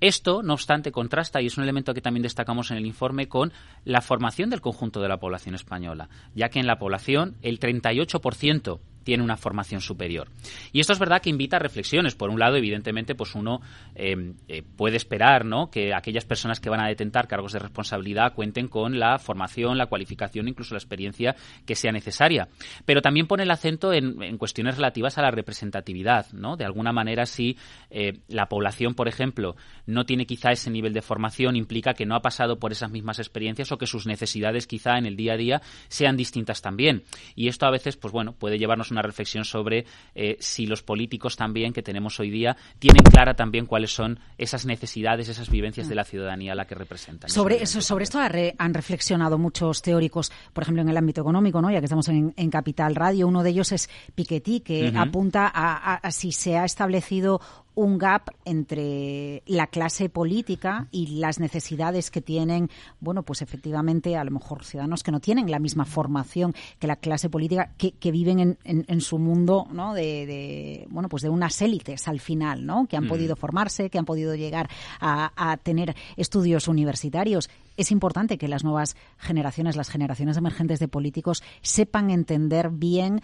Esto, 0.00 0.42
no 0.42 0.54
obstante, 0.54 0.92
contrasta, 0.92 1.42
y 1.42 1.46
es 1.46 1.56
un 1.56 1.64
elemento 1.64 1.94
que 1.94 2.00
también 2.00 2.22
destacamos 2.22 2.70
en 2.70 2.76
el 2.76 2.86
informe, 2.86 3.28
con 3.28 3.52
la 3.84 4.00
formación 4.00 4.50
del 4.50 4.60
conjunto 4.60 5.00
de 5.00 5.08
la 5.08 5.18
población 5.18 5.54
española, 5.54 6.08
ya 6.34 6.48
que 6.48 6.60
en 6.60 6.66
la 6.66 6.78
población 6.78 7.36
el 7.42 7.58
38% 7.58 8.80
tiene 9.04 9.22
una 9.22 9.36
formación 9.36 9.80
superior. 9.80 10.28
Y 10.72 10.80
esto 10.80 10.92
es 10.92 10.98
verdad 10.98 11.22
que 11.22 11.30
invita 11.30 11.56
a 11.56 11.60
reflexiones. 11.60 12.16
Por 12.16 12.30
un 12.30 12.40
lado, 12.40 12.56
evidentemente, 12.56 13.14
pues 13.14 13.34
uno 13.34 13.60
eh, 13.94 14.32
eh, 14.48 14.62
puede 14.62 14.96
esperar 14.96 15.44
¿no? 15.44 15.70
que 15.70 15.94
aquellas 15.94 16.24
personas 16.24 16.58
que 16.58 16.70
van 16.70 16.80
a 16.80 16.88
detentar 16.88 17.28
cargos 17.28 17.52
de 17.52 17.60
responsabilidad 17.60 18.34
cuenten 18.34 18.66
con 18.66 18.98
la 18.98 19.18
formación, 19.24 19.76
la 19.76 19.86
cualificación, 19.86 20.46
incluso 20.46 20.74
la 20.74 20.78
experiencia 20.78 21.34
que 21.66 21.74
sea 21.74 21.90
necesaria. 21.90 22.48
Pero 22.84 23.02
también 23.02 23.26
pone 23.26 23.42
el 23.42 23.50
acento 23.50 23.92
en, 23.92 24.38
cuestiones 24.38 24.76
relativas 24.76 25.18
a 25.18 25.22
la 25.22 25.30
representatividad. 25.30 26.26
¿no? 26.32 26.56
De 26.56 26.64
alguna 26.64 26.92
manera, 26.92 27.26
si 27.26 27.56
eh, 27.90 28.20
la 28.28 28.46
población, 28.46 28.94
por 28.94 29.08
ejemplo, 29.08 29.56
no 29.86 30.04
tiene 30.04 30.26
quizá 30.26 30.52
ese 30.52 30.70
nivel 30.70 30.92
de 30.92 31.02
formación, 31.02 31.56
implica 31.56 31.94
que 31.94 32.06
no 32.06 32.14
ha 32.14 32.22
pasado 32.22 32.58
por 32.58 32.72
esas 32.72 32.90
mismas 32.90 33.18
experiencias 33.18 33.72
o 33.72 33.78
que 33.78 33.86
sus 33.86 34.06
necesidades 34.06 34.66
quizá 34.66 34.98
en 34.98 35.06
el 35.06 35.16
día 35.16 35.34
a 35.34 35.36
día 35.36 35.62
sean 35.88 36.16
distintas 36.16 36.62
también. 36.62 37.04
Y 37.34 37.48
esto 37.48 37.66
a 37.66 37.70
veces, 37.70 37.96
pues 37.96 38.12
bueno, 38.12 38.32
puede 38.32 38.58
llevarnos 38.58 38.90
una 38.90 39.02
reflexión 39.02 39.44
sobre 39.44 39.86
eh, 40.14 40.36
si 40.40 40.66
los 40.66 40.82
políticos 40.82 41.36
también 41.36 41.72
que 41.72 41.82
tenemos 41.82 42.20
hoy 42.20 42.30
día 42.30 42.56
tienen 42.78 43.02
clara 43.02 43.34
también 43.34 43.66
cuáles 43.66 43.92
son 43.92 44.20
esas 44.38 44.66
necesidades, 44.66 45.28
esas 45.28 45.50
vivencias 45.50 45.88
de 45.88 45.94
la 45.94 46.04
ciudadanía 46.04 46.52
a 46.52 46.54
la 46.54 46.66
que 46.66 46.74
representan. 46.74 47.30
Sobre 47.30 47.62
eso, 47.62 47.80
sobre 47.80 48.04
esto 48.04 48.18
han 48.18 48.74
reflexionado 48.74 49.03
muchos 49.38 49.82
teóricos, 49.82 50.32
por 50.52 50.62
ejemplo, 50.62 50.82
en 50.82 50.88
el 50.88 50.96
ámbito 50.96 51.20
económico, 51.20 51.60
¿no? 51.60 51.70
ya 51.70 51.80
que 51.80 51.86
estamos 51.86 52.08
en, 52.08 52.32
Capital 52.50 52.94
Radio. 52.94 53.26
Uno 53.26 53.42
de 53.42 53.50
ellos 53.50 53.72
es 53.72 53.90
Piketty, 54.14 54.60
que 54.60 54.92
apunta 54.96 55.50
a 55.52 56.10
si 56.10 56.32
se 56.32 56.56
ha 56.56 56.64
establecido 56.64 57.40
un 57.74 57.98
gap 57.98 58.30
entre 58.44 59.42
la 59.46 59.66
clase 59.66 60.08
política 60.08 60.88
y 60.90 61.18
las 61.18 61.40
necesidades 61.40 62.10
que 62.10 62.20
tienen, 62.20 62.70
bueno, 63.00 63.22
pues 63.22 63.42
efectivamente, 63.42 64.16
a 64.16 64.24
lo 64.24 64.30
mejor 64.30 64.64
ciudadanos 64.64 65.02
que 65.02 65.12
no 65.12 65.20
tienen 65.20 65.50
la 65.50 65.58
misma 65.58 65.84
formación 65.84 66.54
que 66.78 66.86
la 66.86 66.96
clase 66.96 67.28
política, 67.30 67.72
que, 67.76 67.92
que 67.92 68.10
viven 68.10 68.38
en, 68.40 68.58
en, 68.64 69.00
su 69.00 69.18
mundo, 69.18 69.66
¿no? 69.72 69.94
De, 69.94 70.86
bueno, 70.90 71.08
pues 71.08 71.22
de 71.22 71.28
unas 71.28 71.60
élites 71.62 72.06
al 72.08 72.20
final, 72.20 72.64
¿no? 72.64 72.86
Que 72.86 72.96
han 72.96 73.04
mm. 73.04 73.08
podido 73.08 73.36
formarse, 73.36 73.90
que 73.90 73.98
han 73.98 74.04
podido 74.04 74.34
llegar 74.34 74.68
a, 75.00 75.32
a 75.36 75.56
tener 75.56 75.94
estudios 76.16 76.68
universitarios 76.68 77.48
es 77.76 77.90
importante 77.90 78.38
que 78.38 78.48
las 78.48 78.64
nuevas 78.64 78.96
generaciones, 79.18 79.76
las 79.76 79.90
generaciones 79.90 80.36
emergentes 80.36 80.78
de 80.78 80.88
políticos, 80.88 81.42
sepan 81.62 82.10
entender 82.10 82.70
bien 82.70 83.20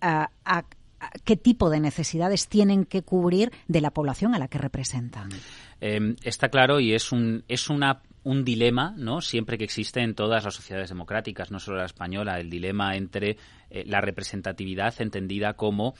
a, 0.00 0.30
a, 0.44 0.64
qué 1.24 1.36
tipo 1.36 1.70
de 1.70 1.80
necesidades 1.80 2.48
tienen 2.48 2.84
que 2.84 3.02
cubrir 3.02 3.52
de 3.68 3.80
la 3.80 3.90
población 3.90 4.34
a 4.34 4.38
la 4.38 4.48
que 4.48 4.58
representan. 4.58 5.30
Em, 5.80 6.16
está 6.22 6.48
claro 6.48 6.80
y 6.80 6.94
es 6.94 7.12
un, 7.12 7.44
es 7.48 7.68
una 7.68 8.02
un 8.24 8.44
dilema, 8.44 8.94
¿no? 8.96 9.20
Siempre 9.20 9.58
que 9.58 9.64
existe 9.64 10.00
en 10.00 10.14
todas 10.14 10.44
las 10.44 10.54
sociedades 10.54 10.88
democráticas, 10.88 11.50
no 11.50 11.58
solo 11.58 11.78
la 11.78 11.86
española, 11.86 12.38
el 12.38 12.50
dilema 12.50 12.96
entre 12.96 13.36
eh, 13.70 13.84
la 13.86 14.00
representatividad 14.00 14.94
entendida 15.00 15.54
como 15.54 15.94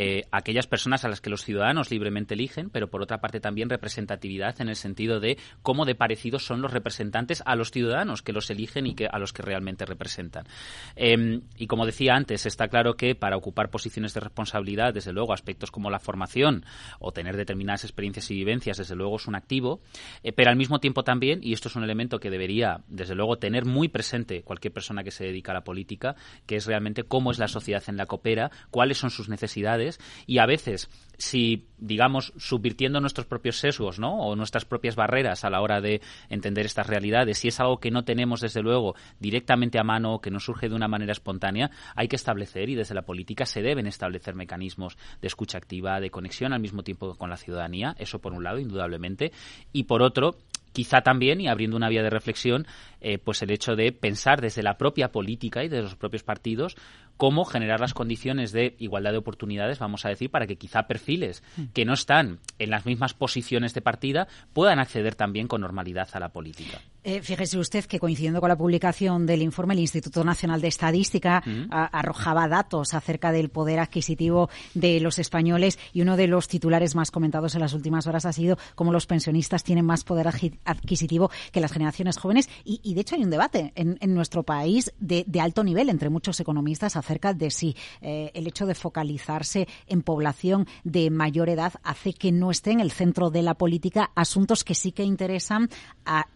eh, 0.00 0.26
aquellas 0.30 0.68
personas 0.68 1.04
a 1.04 1.08
las 1.08 1.20
que 1.20 1.28
los 1.28 1.44
ciudadanos 1.44 1.90
libremente 1.90 2.34
eligen, 2.34 2.70
pero 2.70 2.88
por 2.88 3.02
otra 3.02 3.20
parte 3.20 3.40
también 3.40 3.68
representatividad 3.68 4.60
en 4.60 4.68
el 4.68 4.76
sentido 4.76 5.18
de 5.18 5.38
cómo 5.60 5.84
de 5.84 5.96
parecidos 5.96 6.46
son 6.46 6.62
los 6.62 6.72
representantes 6.72 7.42
a 7.44 7.56
los 7.56 7.72
ciudadanos 7.72 8.22
que 8.22 8.32
los 8.32 8.48
eligen 8.48 8.86
y 8.86 8.94
que 8.94 9.08
a 9.08 9.18
los 9.18 9.32
que 9.32 9.42
realmente 9.42 9.84
representan. 9.84 10.46
Em, 10.94 11.42
y 11.56 11.66
como 11.66 11.84
decía 11.84 12.14
antes, 12.14 12.46
está 12.46 12.68
claro 12.68 12.94
que 12.94 13.16
para 13.16 13.36
ocupar 13.36 13.70
posiciones 13.70 14.14
de 14.14 14.20
responsabilidad, 14.20 14.94
desde 14.94 15.12
luego, 15.12 15.32
aspectos 15.32 15.72
como 15.72 15.90
la 15.90 15.98
formación 15.98 16.64
o 17.00 17.10
tener 17.10 17.36
determinadas 17.36 17.82
experiencias 17.82 18.30
y 18.30 18.36
vivencias, 18.36 18.78
desde 18.78 18.94
luego 18.94 19.16
es 19.16 19.26
un 19.26 19.34
activo, 19.34 19.80
eh, 20.22 20.32
pero 20.32 20.50
al 20.50 20.56
mismo 20.56 20.78
tiempo 20.78 21.02
también, 21.02 21.40
y 21.42 21.52
esto 21.52 21.67
es 21.68 21.76
un 21.76 21.84
elemento 21.84 22.18
que 22.18 22.30
debería, 22.30 22.82
desde 22.88 23.14
luego, 23.14 23.38
tener 23.38 23.64
muy 23.64 23.88
presente 23.88 24.42
cualquier 24.42 24.72
persona 24.72 25.04
que 25.04 25.10
se 25.10 25.24
dedica 25.24 25.52
a 25.52 25.54
la 25.54 25.64
política, 25.64 26.16
que 26.46 26.56
es 26.56 26.66
realmente 26.66 27.04
cómo 27.04 27.30
es 27.30 27.38
la 27.38 27.48
sociedad 27.48 27.82
en 27.86 27.96
la 27.96 28.06
que 28.06 28.14
opera, 28.16 28.50
cuáles 28.70 28.98
son 28.98 29.10
sus 29.10 29.28
necesidades 29.28 30.00
y 30.26 30.38
a 30.38 30.46
veces 30.46 30.90
si, 31.18 31.66
digamos, 31.78 32.32
subvirtiendo 32.36 33.00
nuestros 33.00 33.26
propios 33.26 33.58
sesgos, 33.58 33.98
¿no? 33.98 34.20
O 34.20 34.36
nuestras 34.36 34.64
propias 34.64 34.94
barreras 34.94 35.44
a 35.44 35.50
la 35.50 35.60
hora 35.60 35.80
de 35.80 36.00
entender 36.28 36.64
estas 36.64 36.86
realidades, 36.86 37.38
si 37.38 37.48
es 37.48 37.58
algo 37.58 37.80
que 37.80 37.90
no 37.90 38.04
tenemos, 38.04 38.40
desde 38.40 38.62
luego, 38.62 38.94
directamente 39.18 39.80
a 39.80 39.84
mano, 39.84 40.20
que 40.20 40.30
no 40.30 40.38
surge 40.38 40.68
de 40.68 40.76
una 40.76 40.86
manera 40.86 41.12
espontánea, 41.12 41.70
hay 41.96 42.06
que 42.06 42.16
establecer, 42.16 42.68
y 42.68 42.76
desde 42.76 42.94
la 42.94 43.02
política 43.02 43.46
se 43.46 43.62
deben 43.62 43.88
establecer 43.88 44.36
mecanismos 44.36 44.96
de 45.20 45.26
escucha 45.26 45.58
activa, 45.58 46.00
de 46.00 46.10
conexión 46.10 46.52
al 46.52 46.60
mismo 46.60 46.84
tiempo 46.84 47.16
con 47.16 47.30
la 47.30 47.36
ciudadanía, 47.36 47.96
eso 47.98 48.20
por 48.20 48.32
un 48.32 48.44
lado, 48.44 48.60
indudablemente, 48.60 49.32
y 49.72 49.84
por 49.84 50.02
otro, 50.02 50.36
quizá 50.72 51.00
también, 51.00 51.40
y 51.40 51.48
abriendo 51.48 51.76
una 51.76 51.88
vía 51.88 52.02
de 52.02 52.10
reflexión, 52.10 52.66
eh, 53.00 53.18
pues 53.18 53.42
el 53.42 53.50
hecho 53.50 53.76
de 53.76 53.92
pensar 53.92 54.40
desde 54.40 54.62
la 54.62 54.78
propia 54.78 55.12
política 55.12 55.64
y 55.64 55.68
de 55.68 55.82
los 55.82 55.96
propios 55.96 56.22
partidos 56.22 56.76
cómo 57.16 57.44
generar 57.44 57.80
las 57.80 57.94
condiciones 57.94 58.52
de 58.52 58.76
igualdad 58.78 59.10
de 59.10 59.18
oportunidades, 59.18 59.78
vamos 59.80 60.06
a 60.06 60.08
decir, 60.08 60.30
para 60.30 60.46
que 60.46 60.56
quizá 60.56 60.84
perfiles 60.84 61.42
mm. 61.56 61.64
que 61.74 61.84
no 61.84 61.92
están 61.92 62.38
en 62.58 62.70
las 62.70 62.86
mismas 62.86 63.12
posiciones 63.12 63.74
de 63.74 63.82
partida 63.82 64.28
puedan 64.52 64.78
acceder 64.78 65.16
también 65.16 65.48
con 65.48 65.60
normalidad 65.60 66.08
a 66.12 66.20
la 66.20 66.30
política. 66.30 66.80
Eh, 67.04 67.22
fíjese 67.22 67.58
usted 67.58 67.84
que 67.84 68.00
coincidiendo 68.00 68.40
con 68.40 68.48
la 68.48 68.56
publicación 68.56 69.24
del 69.24 69.42
informe, 69.42 69.74
el 69.74 69.80
Instituto 69.80 70.24
Nacional 70.24 70.60
de 70.60 70.68
Estadística 70.68 71.42
mm. 71.46 71.68
arrojaba 71.70 72.48
datos 72.48 72.92
acerca 72.92 73.30
del 73.30 73.50
poder 73.50 73.78
adquisitivo 73.78 74.50
de 74.74 74.98
los 75.00 75.18
españoles 75.18 75.78
y 75.92 76.02
uno 76.02 76.16
de 76.16 76.26
los 76.26 76.48
titulares 76.48 76.96
más 76.96 77.10
comentados 77.10 77.54
en 77.54 77.60
las 77.60 77.72
últimas 77.72 78.06
horas 78.06 78.26
ha 78.26 78.32
sido 78.32 78.58
cómo 78.74 78.92
los 78.92 79.06
pensionistas 79.06 79.62
tienen 79.62 79.86
más 79.86 80.02
poder 80.02 80.28
adquisitivo 80.64 81.30
que 81.52 81.60
las 81.60 81.72
generaciones 81.72 82.18
jóvenes 82.18 82.48
y, 82.64 82.94
de 82.94 83.00
hecho 83.00 83.14
hay 83.14 83.22
un 83.22 83.30
debate 83.30 83.72
en, 83.76 83.98
nuestro 84.14 84.42
país 84.42 84.92
de, 84.98 85.24
alto 85.40 85.62
nivel 85.62 85.90
entre 85.90 86.10
muchos 86.10 86.40
economistas 86.40 86.96
acerca 86.96 87.32
de 87.32 87.50
si 87.50 87.76
eh, 88.00 88.32
el 88.34 88.46
hecho 88.46 88.66
de 88.66 88.74
focalizarse 88.74 89.68
en 89.86 90.02
población 90.02 90.66
de 90.82 91.10
mayor 91.10 91.48
edad 91.48 91.74
hace 91.84 92.12
que 92.12 92.32
no 92.32 92.50
esté 92.50 92.72
en 92.72 92.80
el 92.80 92.90
centro 92.90 93.30
de 93.30 93.42
la 93.42 93.54
política 93.54 94.10
asuntos 94.14 94.64
que 94.64 94.74
sí 94.74 94.92
que 94.92 95.04
interesan 95.04 95.68
a 96.04 96.26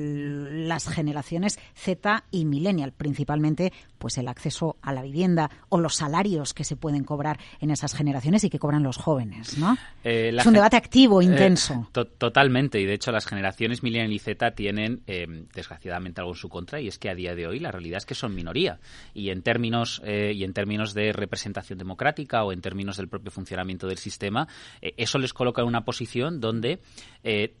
las 0.00 0.88
generaciones 0.88 1.58
Z 1.74 2.24
y 2.30 2.44
millennial, 2.44 2.92
principalmente 2.92 3.72
pues 4.00 4.18
el 4.18 4.28
acceso 4.28 4.76
a 4.82 4.92
la 4.92 5.02
vivienda 5.02 5.50
o 5.68 5.78
los 5.78 5.94
salarios 5.94 6.54
que 6.54 6.64
se 6.64 6.74
pueden 6.74 7.04
cobrar 7.04 7.38
en 7.60 7.70
esas 7.70 7.94
generaciones 7.94 8.42
y 8.44 8.50
que 8.50 8.58
cobran 8.58 8.82
los 8.82 8.96
jóvenes, 8.96 9.58
¿no? 9.58 9.76
Eh, 10.02 10.32
es 10.36 10.46
un 10.46 10.54
debate 10.54 10.76
activo, 10.76 11.20
eh, 11.20 11.26
intenso. 11.26 11.88
totalmente, 11.92 12.80
y 12.80 12.86
de 12.86 12.94
hecho 12.94 13.12
las 13.12 13.26
generaciones 13.26 13.82
millennial 13.82 14.12
y 14.12 14.18
Z 14.18 14.52
tienen 14.52 15.02
eh, 15.06 15.26
desgraciadamente 15.54 16.20
algo 16.20 16.32
en 16.32 16.38
su 16.38 16.48
contra 16.48 16.80
y 16.80 16.88
es 16.88 16.98
que 16.98 17.10
a 17.10 17.14
día 17.14 17.34
de 17.34 17.46
hoy 17.46 17.60
la 17.60 17.70
realidad 17.70 17.98
es 17.98 18.06
que 18.06 18.14
son 18.14 18.34
minoría 18.34 18.80
y 19.12 19.30
en 19.30 19.42
términos 19.42 20.02
y 20.04 20.44
en 20.44 20.52
términos 20.54 20.94
de 20.94 21.12
representación 21.12 21.78
democrática 21.78 22.42
o 22.44 22.52
en 22.52 22.62
términos 22.62 22.96
del 22.96 23.08
propio 23.08 23.30
funcionamiento 23.30 23.86
del 23.86 23.98
sistema 23.98 24.48
eso 24.80 25.18
les 25.18 25.34
coloca 25.34 25.62
en 25.62 25.68
una 25.68 25.84
posición 25.84 26.40
donde 26.40 26.80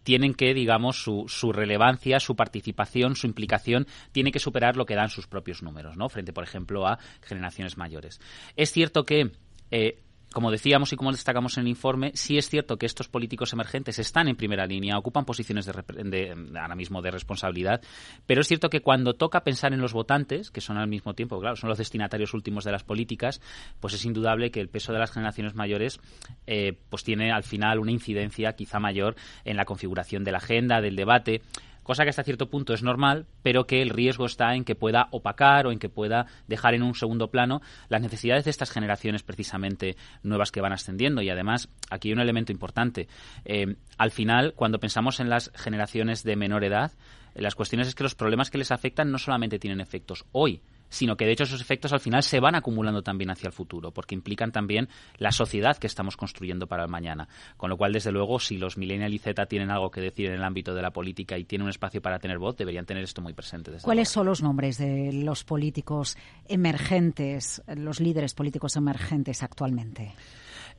tienen 0.02 0.34
que 0.34 0.54
digamos 0.54 1.02
su, 1.02 1.26
su 1.28 1.52
relevancia, 1.52 2.18
su 2.18 2.29
participación, 2.36 3.16
su 3.16 3.26
implicación 3.26 3.86
tiene 4.12 4.32
que 4.32 4.38
superar 4.38 4.76
lo 4.76 4.86
que 4.86 4.94
dan 4.94 5.08
sus 5.08 5.26
propios 5.26 5.62
números, 5.62 5.96
¿no? 5.96 6.08
Frente 6.08 6.32
por 6.32 6.44
ejemplo, 6.44 6.86
a 6.86 6.98
generaciones 7.22 7.76
mayores. 7.76 8.20
Es 8.56 8.72
cierto 8.72 9.04
que 9.04 9.32
eh, 9.70 9.98
como 10.32 10.50
decíamos 10.50 10.92
y 10.92 10.96
como 10.96 11.10
destacamos 11.10 11.56
en 11.56 11.62
el 11.62 11.68
informe, 11.68 12.12
sí 12.14 12.38
es 12.38 12.48
cierto 12.48 12.76
que 12.76 12.86
estos 12.86 13.08
políticos 13.08 13.52
emergentes 13.52 13.98
están 13.98 14.28
en 14.28 14.36
primera 14.36 14.64
línea, 14.64 14.96
ocupan 14.96 15.24
posiciones 15.24 15.66
de, 15.66 16.34
ahora 16.60 16.76
mismo 16.76 17.02
de 17.02 17.10
responsabilidad, 17.10 17.80
pero 18.26 18.40
es 18.40 18.48
cierto 18.48 18.70
que 18.70 18.80
cuando 18.80 19.14
toca 19.14 19.42
pensar 19.42 19.72
en 19.72 19.80
los 19.80 19.92
votantes, 19.92 20.50
que 20.50 20.60
son 20.60 20.78
al 20.78 20.86
mismo 20.86 21.14
tiempo, 21.14 21.40
claro, 21.40 21.56
son 21.56 21.68
los 21.68 21.78
destinatarios 21.78 22.32
últimos 22.32 22.64
de 22.64 22.72
las 22.72 22.84
políticas, 22.84 23.40
pues 23.80 23.94
es 23.94 24.04
indudable 24.04 24.52
que 24.52 24.60
el 24.60 24.68
peso 24.68 24.92
de 24.92 25.00
las 25.00 25.10
generaciones 25.10 25.54
mayores 25.54 26.00
eh, 26.46 26.78
pues 26.88 27.02
tiene 27.02 27.32
al 27.32 27.42
final 27.42 27.80
una 27.80 27.90
incidencia 27.90 28.52
quizá 28.52 28.78
mayor 28.78 29.16
en 29.44 29.56
la 29.56 29.64
configuración 29.64 30.22
de 30.22 30.32
la 30.32 30.38
agenda, 30.38 30.80
del 30.80 30.94
debate 30.94 31.42
cosa 31.82 32.04
que 32.04 32.10
hasta 32.10 32.22
cierto 32.22 32.50
punto 32.50 32.74
es 32.74 32.82
normal, 32.82 33.26
pero 33.42 33.66
que 33.66 33.82
el 33.82 33.90
riesgo 33.90 34.26
está 34.26 34.54
en 34.54 34.64
que 34.64 34.74
pueda 34.74 35.08
opacar 35.10 35.66
o 35.66 35.72
en 35.72 35.78
que 35.78 35.88
pueda 35.88 36.26
dejar 36.46 36.74
en 36.74 36.82
un 36.82 36.94
segundo 36.94 37.30
plano 37.30 37.60
las 37.88 38.02
necesidades 38.02 38.44
de 38.44 38.50
estas 38.50 38.70
generaciones 38.70 39.22
precisamente 39.22 39.96
nuevas 40.22 40.52
que 40.52 40.60
van 40.60 40.72
ascendiendo. 40.72 41.22
Y 41.22 41.30
además, 41.30 41.68
aquí 41.90 42.08
hay 42.08 42.14
un 42.14 42.20
elemento 42.20 42.52
importante. 42.52 43.08
Eh, 43.44 43.76
al 43.98 44.10
final, 44.10 44.54
cuando 44.54 44.80
pensamos 44.80 45.20
en 45.20 45.30
las 45.30 45.50
generaciones 45.54 46.22
de 46.22 46.36
menor 46.36 46.64
edad, 46.64 46.92
las 47.34 47.54
cuestiones 47.54 47.88
es 47.88 47.94
que 47.94 48.02
los 48.02 48.14
problemas 48.14 48.50
que 48.50 48.58
les 48.58 48.70
afectan 48.70 49.10
no 49.10 49.18
solamente 49.18 49.58
tienen 49.58 49.80
efectos 49.80 50.24
hoy, 50.32 50.62
sino 50.90 51.16
que 51.16 51.24
de 51.24 51.32
hecho 51.32 51.44
esos 51.44 51.62
efectos 51.62 51.94
al 51.94 52.00
final 52.00 52.22
se 52.22 52.40
van 52.40 52.54
acumulando 52.54 53.02
también 53.02 53.30
hacia 53.30 53.46
el 53.46 53.52
futuro, 53.54 53.90
porque 53.92 54.14
implican 54.14 54.52
también 54.52 54.88
la 55.16 55.32
sociedad 55.32 55.78
que 55.78 55.86
estamos 55.86 56.18
construyendo 56.18 56.66
para 56.66 56.84
el 56.84 56.90
mañana. 56.90 57.28
Con 57.56 57.70
lo 57.70 57.78
cual, 57.78 57.92
desde 57.92 58.12
luego, 58.12 58.38
si 58.38 58.58
los 58.58 58.76
millennial 58.76 59.14
y 59.14 59.18
Z 59.18 59.46
tienen 59.46 59.70
algo 59.70 59.90
que 59.90 60.00
decir 60.00 60.26
en 60.26 60.34
el 60.34 60.44
ámbito 60.44 60.74
de 60.74 60.82
la 60.82 60.90
política 60.90 61.38
y 61.38 61.44
tienen 61.44 61.64
un 61.64 61.70
espacio 61.70 62.02
para 62.02 62.18
tener 62.18 62.38
voz, 62.38 62.56
deberían 62.56 62.84
tener 62.84 63.04
esto 63.04 63.22
muy 63.22 63.32
presente. 63.32 63.70
¿Cuáles 63.82 64.08
son 64.08 64.26
los 64.26 64.42
nombres 64.42 64.78
de 64.78 65.12
los 65.12 65.44
políticos 65.44 66.16
emergentes, 66.48 67.62
los 67.76 68.00
líderes 68.00 68.34
políticos 68.34 68.76
emergentes 68.76 69.42
actualmente? 69.42 70.12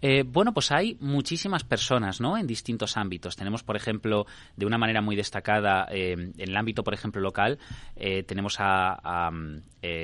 Eh, 0.02 0.24
bueno, 0.26 0.54
pues 0.54 0.72
hay 0.72 0.98
muchísimas 1.00 1.64
personas, 1.64 2.20
¿no? 2.20 2.38
En 2.38 2.48
distintos 2.48 2.98
ámbitos. 2.98 3.36
Tenemos, 3.36 3.64
por 3.64 3.76
ejemplo, 3.76 4.26
de 4.56 4.66
una 4.66 4.78
manera 4.78 5.02
muy 5.02 5.16
destacada, 5.16 5.88
eh, 5.92 6.14
en 6.14 6.34
el 6.38 6.58
ámbito, 6.58 6.84
por 6.84 6.94
ejemplo, 6.94 7.22
local, 7.22 7.60
eh, 7.96 8.24
tenemos 8.24 8.58
a, 8.60 9.30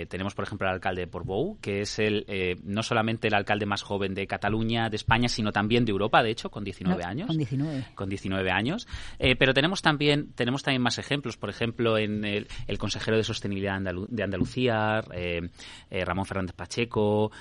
tenemos, 0.09 0.33
por 0.33 0.45
ejemplo, 0.45 0.67
al 0.67 0.75
alcalde 0.75 1.01
de 1.01 1.07
Portbou, 1.07 1.59
que 1.59 1.81
es 1.81 1.99
el 1.99 2.25
no 2.63 2.83
solamente 2.83 3.27
el 3.27 3.33
alcalde 3.33 3.65
más 3.65 3.83
joven 3.83 4.13
de 4.13 4.25
Cataluña, 4.25 4.89
de 4.89 4.95
España, 4.95 5.29
sino 5.29 5.51
también 5.51 5.85
de 5.85 5.91
Europa, 5.91 6.23
de 6.23 6.31
hecho, 6.31 6.49
con 6.49 6.63
19 6.63 7.03
años. 7.03 7.27
Con 7.27 7.37
19. 7.37 7.85
Con 7.93 8.09
19 8.09 8.51
años. 8.51 8.87
pero 9.39 9.53
tenemos 9.53 9.81
también, 9.81 10.31
tenemos 10.33 10.63
también 10.63 10.81
más 10.81 10.97
ejemplos, 10.97 11.37
por 11.37 11.49
ejemplo, 11.49 11.97
en 11.97 12.25
el, 12.25 12.47
consejero 12.77 13.17
de 13.17 13.23
Sostenibilidad 13.23 13.79
de 13.79 14.23
Andalucía, 14.23 15.03
Ramón 15.91 16.25
Fernández 16.25 16.55
Pacheco, 16.55 17.31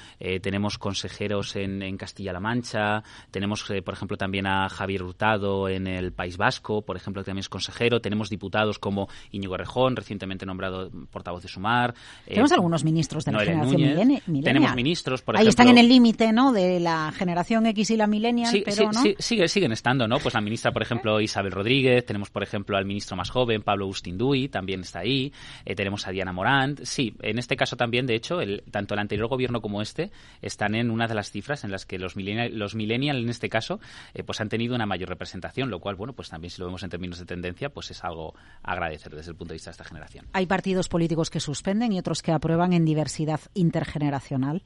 tenemos 0.42 0.78
consejeros 0.78 1.56
en, 1.56 1.82
en 1.82 1.96
Castilla-La 1.96 2.40
Mancha, 2.46 3.02
tenemos, 3.32 3.68
eh, 3.70 3.82
por 3.82 3.94
ejemplo, 3.94 4.16
también 4.16 4.46
a 4.46 4.68
Javier 4.68 5.02
Hurtado 5.02 5.68
en 5.68 5.88
el 5.88 6.12
País 6.12 6.36
Vasco, 6.36 6.82
por 6.82 6.96
ejemplo, 6.96 7.22
que 7.22 7.26
también 7.26 7.40
es 7.40 7.48
consejero, 7.48 8.00
tenemos 8.00 8.30
diputados 8.30 8.78
como 8.78 9.08
Íñigo 9.32 9.56
Rejón, 9.56 9.96
recientemente 9.96 10.46
nombrado 10.46 10.88
portavoz 11.10 11.42
de 11.42 11.48
Sumar. 11.48 11.94
Eh, 12.24 12.30
tenemos 12.30 12.52
algunos 12.52 12.84
ministros 12.84 13.24
de 13.24 13.32
la 13.32 13.40
generación 13.40 13.80
milenial. 13.80 14.22
Tenemos 14.44 14.74
ministros, 14.76 15.22
por 15.22 15.36
Ahí 15.36 15.48
están 15.48 15.68
en 15.68 15.78
el 15.78 15.88
límite, 15.88 16.32
¿no?, 16.32 16.52
de 16.52 16.78
la 16.78 17.12
generación 17.12 17.66
X 17.66 17.90
y 17.90 17.96
la 17.96 18.06
millennial, 18.06 18.52
sí, 18.52 18.62
pero 18.64 18.92
sí, 18.92 19.16
sigue, 19.18 19.48
siguen 19.48 19.72
estando, 19.72 20.06
¿no? 20.06 20.20
Pues 20.20 20.34
la 20.34 20.40
ministra, 20.40 20.70
por 20.70 20.82
ejemplo, 20.82 21.20
Isabel 21.20 21.50
Rodríguez, 21.50 22.06
tenemos, 22.06 22.30
por 22.30 22.44
ejemplo, 22.44 22.76
al 22.76 22.84
ministro 22.84 23.16
más 23.16 23.30
joven, 23.30 23.62
Pablo 23.62 23.90
Dui, 24.04 24.48
también 24.48 24.80
está 24.80 25.00
ahí, 25.00 25.32
eh, 25.64 25.74
tenemos 25.74 26.06
a 26.06 26.12
Diana 26.12 26.32
Morant, 26.32 26.84
sí, 26.84 27.14
en 27.22 27.38
este 27.38 27.56
caso 27.56 27.76
también, 27.76 28.06
de 28.06 28.14
hecho, 28.14 28.40
el, 28.40 28.62
tanto 28.70 28.94
el 28.94 29.00
anterior 29.00 29.28
gobierno 29.28 29.60
como 29.60 29.82
este 29.82 30.10
están 30.42 30.74
en 30.74 30.90
una 30.90 31.08
de 31.08 31.14
las 31.14 31.30
cifras 31.30 31.64
en 31.64 31.70
las 31.70 31.86
que 31.86 31.98
los 31.98 32.16
millennials 32.16 32.35
los 32.50 32.74
millennials 32.74 33.22
en 33.22 33.28
este 33.28 33.48
caso 33.48 33.80
eh, 34.14 34.22
pues 34.22 34.40
han 34.40 34.48
tenido 34.48 34.74
una 34.74 34.86
mayor 34.86 35.08
representación, 35.08 35.70
lo 35.70 35.80
cual, 35.80 35.96
bueno, 35.96 36.12
pues 36.12 36.28
también 36.28 36.50
si 36.50 36.60
lo 36.60 36.66
vemos 36.66 36.82
en 36.82 36.90
términos 36.90 37.18
de 37.18 37.24
tendencia, 37.24 37.68
pues 37.70 37.90
es 37.90 38.02
algo 38.04 38.34
a 38.62 38.72
agradecer 38.72 39.14
desde 39.14 39.30
el 39.30 39.36
punto 39.36 39.52
de 39.52 39.56
vista 39.56 39.70
de 39.70 39.72
esta 39.72 39.84
generación. 39.84 40.26
¿Hay 40.32 40.46
partidos 40.46 40.88
políticos 40.88 41.30
que 41.30 41.40
suspenden 41.40 41.92
y 41.92 41.98
otros 41.98 42.22
que 42.22 42.32
aprueban 42.32 42.72
en 42.72 42.84
diversidad 42.84 43.40
intergeneracional? 43.54 44.62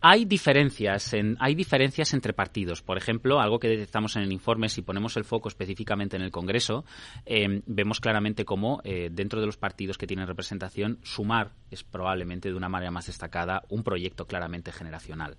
Hay 0.00 0.24
diferencias, 0.24 1.12
en, 1.14 1.36
hay 1.40 1.54
diferencias 1.54 2.14
entre 2.14 2.32
partidos. 2.32 2.82
Por 2.82 2.96
ejemplo, 2.96 3.40
algo 3.40 3.58
que 3.58 3.68
detectamos 3.68 4.16
en 4.16 4.22
el 4.22 4.32
informe, 4.32 4.68
si 4.68 4.82
ponemos 4.82 5.16
el 5.16 5.24
foco 5.24 5.48
específicamente 5.48 6.16
en 6.16 6.22
el 6.22 6.30
Congreso, 6.30 6.84
eh, 7.26 7.62
vemos 7.66 8.00
claramente 8.00 8.44
cómo 8.44 8.80
eh, 8.84 9.08
dentro 9.10 9.40
de 9.40 9.46
los 9.46 9.56
partidos 9.56 9.98
que 9.98 10.06
tienen 10.06 10.26
representación, 10.26 10.98
sumar 11.02 11.52
es 11.70 11.84
probablemente 11.84 12.48
de 12.48 12.54
una 12.54 12.68
manera 12.68 12.90
más 12.90 13.06
destacada 13.06 13.62
un 13.68 13.82
proyecto 13.82 14.26
claramente 14.26 14.72
generacional. 14.72 15.36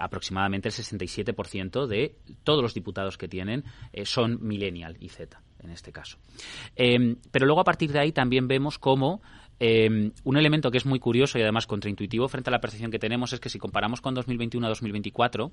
aproximadamente 0.00 0.68
el 0.68 0.72
67% 0.88 1.86
de 1.86 2.16
todos 2.44 2.62
los 2.62 2.74
diputados 2.74 3.18
que 3.18 3.28
tienen 3.28 3.64
eh, 3.92 4.06
son 4.06 4.38
millennial 4.46 4.96
y 5.00 5.08
Z 5.08 5.40
en 5.60 5.70
este 5.70 5.92
caso. 5.92 6.18
Em, 6.76 7.16
pero 7.30 7.46
luego 7.46 7.60
a 7.60 7.64
partir 7.64 7.92
de 7.92 7.98
ahí 7.98 8.12
también 8.12 8.46
vemos 8.48 8.78
cómo 8.78 9.22
Em, 9.60 10.12
un 10.24 10.36
elemento 10.36 10.70
que 10.70 10.78
es 10.78 10.86
muy 10.86 11.00
curioso 11.00 11.38
y 11.38 11.42
además 11.42 11.66
contraintuitivo 11.66 12.28
frente 12.28 12.50
a 12.50 12.52
la 12.52 12.60
percepción 12.60 12.90
que 12.90 12.98
tenemos 12.98 13.32
es 13.32 13.40
que 13.40 13.48
si 13.48 13.58
comparamos 13.58 14.00
con 14.00 14.14
2021 14.14 14.66
a 14.66 14.70
2024, 14.70 15.52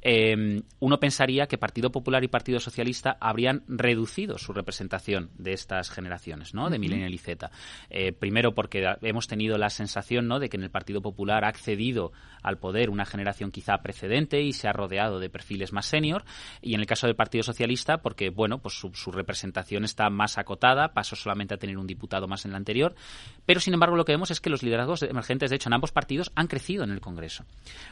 em, 0.00 0.62
uno 0.80 0.98
pensaría 0.98 1.46
que 1.46 1.58
Partido 1.58 1.92
Popular 1.92 2.24
y 2.24 2.28
Partido 2.28 2.60
Socialista 2.60 3.16
habrían 3.20 3.62
reducido 3.68 4.38
su 4.38 4.52
representación 4.52 5.30
de 5.36 5.52
estas 5.52 5.90
generaciones, 5.90 6.54
¿no? 6.54 6.70
De 6.70 6.78
Millennial 6.78 7.12
y 7.12 7.18
Z. 7.18 7.50
Eh, 7.90 8.12
primero 8.12 8.54
porque 8.54 8.84
hemos 9.02 9.28
tenido 9.28 9.58
la 9.58 9.70
sensación, 9.70 10.28
¿no? 10.28 10.38
De 10.38 10.48
que 10.48 10.56
en 10.56 10.62
el 10.62 10.70
Partido 10.70 11.02
Popular 11.02 11.44
ha 11.44 11.48
accedido 11.48 12.12
al 12.42 12.58
poder 12.58 12.90
una 12.90 13.04
generación 13.04 13.50
quizá 13.50 13.78
precedente 13.82 14.42
y 14.42 14.52
se 14.52 14.68
ha 14.68 14.72
rodeado 14.72 15.20
de 15.20 15.28
perfiles 15.28 15.72
más 15.72 15.86
senior. 15.86 16.24
Y 16.60 16.74
en 16.74 16.80
el 16.80 16.86
caso 16.86 17.06
del 17.06 17.16
Partido 17.16 17.42
Socialista, 17.42 17.98
porque, 17.98 18.30
bueno, 18.30 18.58
pues 18.58 18.74
su, 18.74 18.92
su 18.94 19.12
representación 19.12 19.84
está 19.84 20.08
más 20.10 20.38
acotada, 20.38 20.92
pasó 20.94 21.16
solamente 21.16 21.54
a 21.54 21.58
tener 21.58 21.76
un 21.76 21.86
diputado 21.86 22.26
más 22.26 22.44
en 22.44 22.52
la 22.52 22.56
anterior 22.56 22.94
pero, 23.46 23.60
sin 23.60 23.74
embargo, 23.74 23.96
lo 23.96 24.04
que 24.04 24.12
vemos 24.12 24.30
es 24.30 24.40
que 24.40 24.50
los 24.50 24.62
liderazgos 24.62 25.02
emergentes, 25.02 25.50
de 25.50 25.56
hecho, 25.56 25.68
en 25.68 25.74
ambos 25.74 25.92
partidos 25.92 26.30
han 26.34 26.46
crecido 26.46 26.84
en 26.84 26.90
el 26.90 27.00
Congreso. 27.00 27.44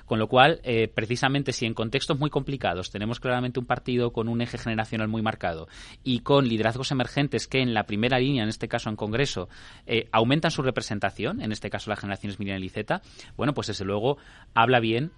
Con 0.07 0.19
lo 0.19 0.29
cual, 0.29 0.61
eh, 0.63 0.89
precisamente, 0.89 1.53
si 1.53 1.67
en 1.67 1.75
contextos 1.75 2.19
muy 2.19 2.31
complicados 2.31 2.91
tenemos 2.91 3.21
claramente 3.21 3.59
un 3.59 3.67
partido 3.67 4.13
con 4.13 4.29
un 4.29 4.41
eje 4.41 4.59
generacional 4.59 5.09
muy 5.09 5.23
marcado 5.23 5.69
y 6.05 6.21
con 6.21 6.47
liderazgos 6.47 6.93
emergentes 6.93 7.47
que 7.47 7.61
en 7.61 7.75
la 7.75 7.85
primera 7.85 8.19
línea, 8.19 8.43
en 8.43 8.49
este 8.49 8.69
caso 8.69 8.91
en 8.91 8.97
Congreso, 8.97 9.49
eh, 9.87 10.09
aumentan 10.13 10.51
su 10.51 10.63
representación, 10.63 11.41
en 11.41 11.53
este 11.53 11.71
caso 11.71 11.91
las 11.91 12.01
generaciones 12.01 12.39
millennial 12.39 12.65
y 12.65 12.69
Z, 12.69 13.03
bueno, 13.37 13.55
pues 13.55 13.69
desde 13.69 13.85
luego 13.85 14.19
habla 14.55 14.81
bien 14.81 15.13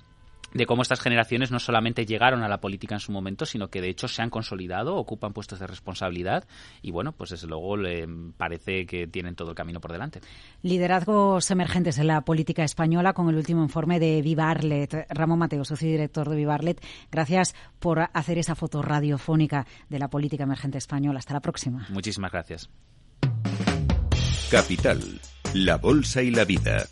de 0.54 0.66
cómo 0.66 0.82
estas 0.82 1.00
generaciones 1.00 1.50
no 1.50 1.58
solamente 1.58 2.06
llegaron 2.06 2.42
a 2.42 2.48
la 2.48 2.60
política 2.60 2.94
en 2.94 3.00
su 3.00 3.12
momento, 3.12 3.46
sino 3.46 3.68
que 3.68 3.80
de 3.80 3.88
hecho 3.88 4.08
se 4.08 4.22
han 4.22 4.30
consolidado, 4.30 4.96
ocupan 4.96 5.32
puestos 5.32 5.58
de 5.58 5.66
responsabilidad 5.66 6.46
y 6.82 6.90
bueno, 6.90 7.12
pues 7.12 7.30
desde 7.30 7.46
luego 7.46 7.76
le 7.76 8.06
parece 8.36 8.86
que 8.86 9.06
tienen 9.06 9.34
todo 9.34 9.50
el 9.50 9.56
camino 9.56 9.80
por 9.80 9.92
delante. 9.92 10.20
Liderazgos 10.62 11.50
emergentes 11.50 11.98
en 11.98 12.06
la 12.06 12.22
política 12.22 12.64
española 12.64 13.12
con 13.12 13.28
el 13.28 13.36
último 13.36 13.62
informe 13.62 13.98
de 13.98 14.22
Vivarlet. 14.22 15.06
Ramón 15.10 15.38
Mateo, 15.38 15.64
socio 15.64 15.88
director 15.88 16.28
de 16.28 16.36
Vivarlet, 16.36 16.84
gracias 17.10 17.54
por 17.78 18.10
hacer 18.12 18.38
esa 18.38 18.54
foto 18.54 18.82
radiofónica 18.82 19.66
de 19.88 19.98
la 19.98 20.08
política 20.08 20.44
emergente 20.44 20.78
española. 20.78 21.18
Hasta 21.18 21.34
la 21.34 21.40
próxima. 21.40 21.86
Muchísimas 21.90 22.32
gracias. 22.32 22.70
Capital, 24.50 25.00
la 25.54 25.78
Bolsa 25.78 26.22
y 26.22 26.30
la 26.30 26.44
Vida. 26.44 26.86